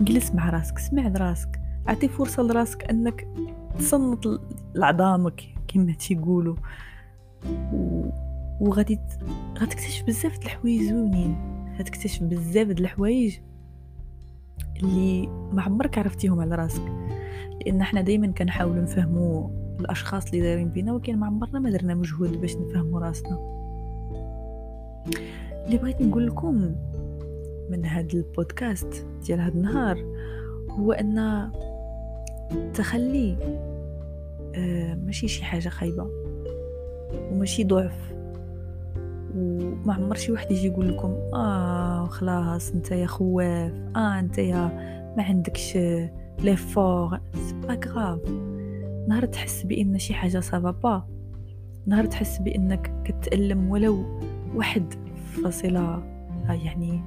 جلس 0.00 0.34
مع 0.34 0.50
راسك 0.50 0.78
سمع 0.78 1.08
لراسك 1.08 1.60
أعطي 1.88 2.08
فرصة 2.08 2.42
لراسك 2.42 2.84
أنك 2.84 3.28
تصنت 3.78 4.40
لعظامك 4.74 5.42
كما 5.68 5.92
تيقولوا. 5.92 6.56
و... 7.72 8.10
وغادي 8.60 8.98
غتكتشف 9.58 10.06
بزاف 10.06 10.38
د 10.38 10.42
الحوايج 10.42 10.82
زوينين 10.82 11.36
غتكتشف 11.78 12.22
بزاف 12.22 12.66
د 12.68 12.80
الحوايج 12.80 13.38
اللي 14.82 15.26
ما 15.26 15.62
عمرك 15.62 15.98
عرفتيهم 15.98 16.40
على 16.40 16.54
راسك. 16.54 16.82
لأن 17.60 17.80
إحنا 17.80 18.00
دائما 18.00 18.26
كنحاولوا 18.26 18.82
نفهموا 18.82 19.48
الأشخاص 19.80 20.26
اللي 20.26 20.40
دايرين 20.40 20.68
بينا 20.68 20.92
ولكن 20.92 21.16
ما 21.18 21.26
عمرنا 21.26 21.58
ما 21.58 21.70
درنا 21.70 21.94
مجهود 21.94 22.40
باش 22.40 22.56
نفهموا 22.56 23.00
راسنا. 23.00 23.38
اللي 25.66 25.78
بغيت 25.78 26.02
نقول 26.02 26.26
لكم 26.26 26.74
من 27.70 27.84
هذا 27.84 28.08
البودكاست 28.14 29.06
ديال 29.26 29.40
هذا 29.40 29.52
النهار 29.52 30.04
هو 30.70 30.92
أن 30.92 31.50
التخلي 32.52 33.36
آه 34.54 34.94
ماشي 34.94 35.28
شي 35.28 35.44
حاجة 35.44 35.68
خايبة 35.68 36.10
وماشي 37.32 37.64
ضعف 37.64 38.14
وما 39.36 39.94
عمر 39.94 40.14
شي 40.14 40.32
واحد 40.32 40.50
يجي 40.50 40.66
يقول 40.66 40.88
لكم 40.88 41.10
آه 41.34 42.06
خلاص 42.06 42.72
أنت 42.72 42.90
يا 42.90 43.06
خواف 43.06 43.72
آه 43.96 44.18
أنت 44.18 44.38
يا 44.38 44.66
ما 45.16 45.22
عندكش 45.22 45.78
l'effort 46.38 47.20
c'est 47.34 47.54
pas 47.54 47.78
grave 47.86 48.20
نهار 49.08 49.24
تحس 49.26 49.62
بأن 49.62 49.98
شي 49.98 50.14
حاجة 50.14 50.40
سافا 50.40 50.70
با 50.70 51.02
نهار 51.86 52.04
تحس 52.04 52.38
بأنك 52.38 52.92
كتألم 53.04 53.70
ولو 53.70 54.20
واحد 54.54 54.94
فاصلة 55.42 55.80
آه، 55.80 56.52
يعني 56.64 57.00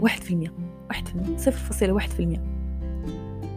واحد 0.00 0.22
في 0.22 0.30
المية 0.30 0.52
واحد 0.88 1.08
في 1.08 1.38
صفر 1.38 1.58
فاصلة 1.58 1.92
واحد 1.92 2.10
في 2.10 2.20
المية. 2.20 2.42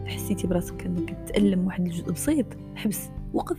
حسيتي 0.06 0.48
براسك 0.48 0.86
إنك 0.86 1.18
تألم 1.28 1.66
واحد 1.66 1.86
الجزء 1.86 2.12
بسيط 2.12 2.46
حبس 2.76 3.10
وقف. 3.34 3.58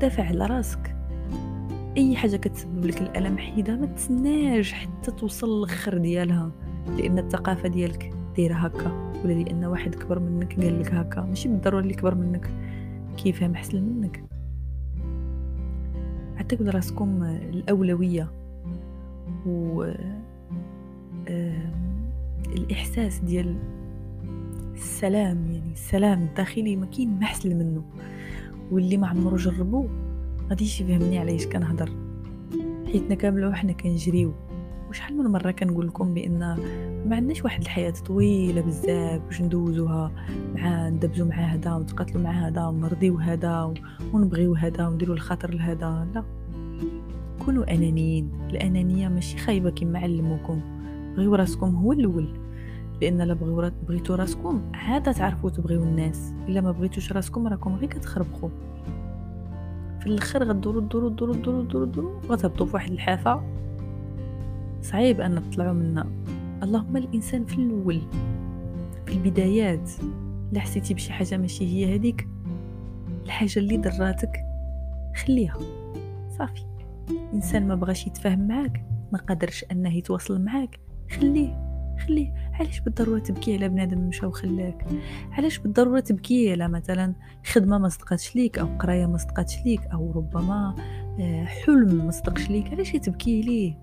دافع 0.00 0.24
على 0.24 0.46
راسك. 0.46 0.96
أي 1.96 2.16
حاجة 2.16 2.36
كتسبب 2.36 2.86
لك 2.86 3.02
الألم 3.02 3.38
حيدها 3.38 3.76
ما 3.76 3.86
تسناش 3.86 4.72
حتى 4.72 5.10
توصل 5.10 5.60
للخر 5.60 5.98
ديالها 5.98 6.50
لأن 6.98 7.18
الثقافة 7.18 7.68
ديالك 7.68 8.14
دايرة 8.36 8.54
هكا 8.54 9.12
ولا 9.24 9.32
لأن 9.32 9.64
واحد 9.64 9.94
كبر 9.94 10.18
منك 10.18 10.60
قال 10.60 10.80
لك 10.80 10.94
هكا. 10.94 11.20
ماشي 11.20 11.48
بالضروره 11.48 11.82
اللي 11.82 11.94
كبر 11.94 12.14
منك 12.14 12.50
كيفهم 13.16 13.54
أحسن 13.54 13.82
منك. 13.82 14.24
عطيكم 16.36 16.68
راسكم 16.68 17.22
الأولوية 17.22 18.30
و 19.46 19.90
الإحساس 22.56 23.18
ديال 23.18 23.56
السلام 24.74 25.50
يعني 25.52 25.72
السلام 25.72 26.22
الداخلي 26.22 26.76
ما 26.76 26.86
كاين 26.86 27.18
محسن 27.18 27.58
منه. 27.58 27.82
واللي 28.70 28.96
ما 28.96 29.06
عمرو 29.06 29.36
جربوه 29.36 29.88
غاديش 30.50 30.80
يفهمني 30.80 31.18
علاش 31.18 31.46
كنهضر. 31.46 31.90
حيتنا 32.86 33.14
كامله 33.14 33.48
وحنا 33.48 33.72
كنجريو. 33.72 34.32
وشحال 34.90 35.16
من 35.16 35.24
مرة 35.24 35.50
كنقول 35.50 35.86
لكم 35.86 36.14
بأن 36.14 36.38
ما 37.06 37.16
عندناش 37.16 37.44
واحد 37.44 37.60
الحياة 37.60 37.90
طويلة 37.90 38.60
بزاف 38.60 39.20
باش 39.22 39.42
ندوزوها. 39.42 40.12
مع 40.54 40.88
ندبزو 40.88 41.24
مع 41.24 41.36
هذا 41.36 41.74
ونتقاتلوا 41.74 42.22
مع 42.22 42.30
هذا 42.30 42.66
ونرضيو 42.66 43.18
هذا 43.18 43.74
ونبغيو 44.12 44.54
هذا 44.54 44.88
ونديروا 44.88 45.14
الخاطر 45.14 45.54
لهذا. 45.54 46.06
لا. 46.14 46.24
كونوا 47.44 47.74
أنانيين. 47.74 48.30
الأنانية 48.50 49.08
ماشي 49.08 49.38
خايبة 49.38 49.70
كما 49.70 49.98
علموكم. 49.98 50.60
بغيو 51.16 51.34
راسكم 51.34 51.76
هو 51.76 51.92
الأول. 51.92 52.38
لأن 53.02 53.22
لا 53.22 53.34
بغيتو 53.88 54.14
راسكم 54.14 54.62
عاد 54.74 55.14
تعرفوا 55.14 55.50
تبغيو 55.50 55.82
الناس. 55.82 56.32
إلا 56.48 56.60
ما 56.60 56.72
بغيتوش 56.72 57.12
راسكم 57.12 57.46
راكم 57.46 57.74
غير 57.74 57.88
كتخربقوا 57.88 58.48
في 60.00 60.06
الآخر 60.06 60.44
غدورو 60.44 60.80
دورو 60.80 61.08
دورو 61.08 61.34
دورو 61.34 61.62
دورو 61.62 61.84
دورو 61.84 62.20
وغتهبطوا 62.28 62.66
في 62.66 62.74
واحد 62.74 62.90
الحافة. 62.90 63.42
صعيب 64.82 65.20
أن 65.20 65.50
تطلعوا 65.50 65.72
منها. 65.72 66.06
اللهم 66.62 66.96
الإنسان 66.96 67.44
في 67.44 67.58
الأول. 67.58 68.00
في 69.06 69.12
البدايات. 69.12 69.90
لا 70.52 70.60
حسيتي 70.60 70.94
بشي 70.94 71.12
حاجة 71.12 71.36
ماشي 71.36 71.64
هي 71.66 71.94
هذيك 71.94 72.28
الحاجة 73.24 73.58
اللي 73.58 73.76
ضراتك 73.76 74.32
خليها. 75.16 75.58
صافي. 76.38 76.64
إنسان 77.34 77.68
ما 77.68 77.74
بغاش 77.74 78.06
يتفاهم 78.06 78.48
معاك 78.48 78.84
ما 79.12 79.18
قدرش 79.18 79.64
أنه 79.72 79.96
يتواصل 79.96 80.44
معاك. 80.44 80.81
خليه 81.10 81.62
خليه. 82.06 82.34
علاش 82.52 82.80
بالضرورة 82.80 83.18
تبكي 83.18 83.54
على 83.54 83.68
بنادم 83.68 83.98
مشى 83.98 84.26
وخلاك؟ 84.26 84.86
علاش 85.32 85.58
بالضرورة 85.58 86.00
تبكي 86.00 86.52
على 86.52 86.68
مثلا 86.68 87.14
خدمة 87.52 87.78
ما 87.78 87.88
صدقاتش 87.88 88.36
ليك 88.36 88.58
أو 88.58 88.66
قراية 88.78 89.06
ما 89.06 89.18
صدقاتش 89.18 89.58
ليك 89.64 89.80
أو 89.92 90.12
ربما 90.12 90.74
آه، 91.20 91.44
حلم 91.44 92.04
ما 92.04 92.10
صدقش 92.10 92.50
ليك؟ 92.50 92.72
علاش 92.72 92.92
تبكي 92.92 93.42
ليه؟ 93.42 93.74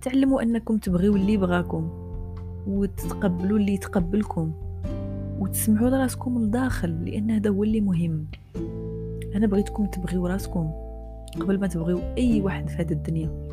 تعلموا 0.00 0.42
أنكم 0.42 0.78
تبغيو 0.78 1.16
اللي 1.16 1.36
بغاكم 1.36 1.90
وتتقبلوا 2.66 3.58
اللي 3.58 3.74
يتقبلكم 3.74 4.52
وتسمعوا 5.38 5.88
لراسكم 5.88 6.44
لداخل 6.44 7.04
لأن 7.04 7.30
هذا 7.30 7.50
هو 7.50 7.64
اللي 7.64 7.80
مهم. 7.80 8.26
أنا 9.34 9.46
بغيتكم 9.46 9.86
تبغيو 9.86 10.26
راسكم 10.26 10.70
قبل 11.40 11.60
ما 11.60 11.66
تبغيو 11.66 11.98
أي 12.18 12.40
واحد 12.40 12.68
في 12.68 12.76
هذه 12.76 12.92
الدنيا. 12.92 13.49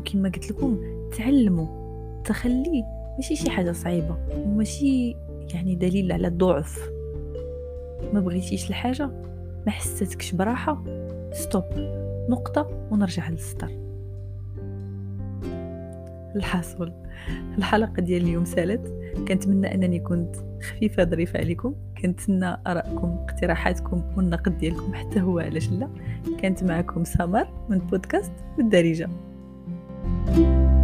وكما 0.00 0.28
قلت 0.28 0.50
لكم 0.50 0.78
تعلموا. 1.18 1.80
تخلي 2.24 2.84
ماشي 3.16 3.36
شي 3.36 3.50
حاجة 3.50 3.72
صعيبة 3.72 4.16
وماشي 4.46 5.16
يعني 5.54 5.74
دليل 5.74 6.12
على 6.12 6.28
الضعف 6.28 6.90
ما 8.12 8.20
بغيتيش 8.20 8.68
الحاجة 8.68 9.06
ما 9.66 9.70
حسيتكش 9.70 10.32
براحة. 10.32 10.84
ستوب 11.32 11.64
نقطة 12.28 12.88
ونرجع 12.90 13.28
للسطر. 13.28 13.70
الحاصل 16.36 16.92
الحلقة 17.58 18.02
ديال 18.02 18.22
اليوم 18.22 18.44
سالت. 18.44 18.94
كنتمنى 19.28 19.74
أنني 19.74 20.00
كنت 20.00 20.36
خفيفة 20.62 21.04
ظريفة 21.04 21.38
عليكم. 21.38 21.74
كنتمنى 22.02 22.56
آرائكم 22.66 23.08
اقتراحاتكم 23.28 24.02
والنقد 24.16 24.58
ديالكم 24.58 24.94
حتى 24.94 25.20
هو 25.20 25.38
علاش 25.38 25.70
لا. 25.70 25.88
كانت 26.38 26.64
معكم 26.64 27.04
سمر 27.04 27.48
من 27.68 27.78
بودكاست 27.78 28.32
بالدارجه 28.56 29.08
Thank 30.26 30.38
you. 30.38 30.79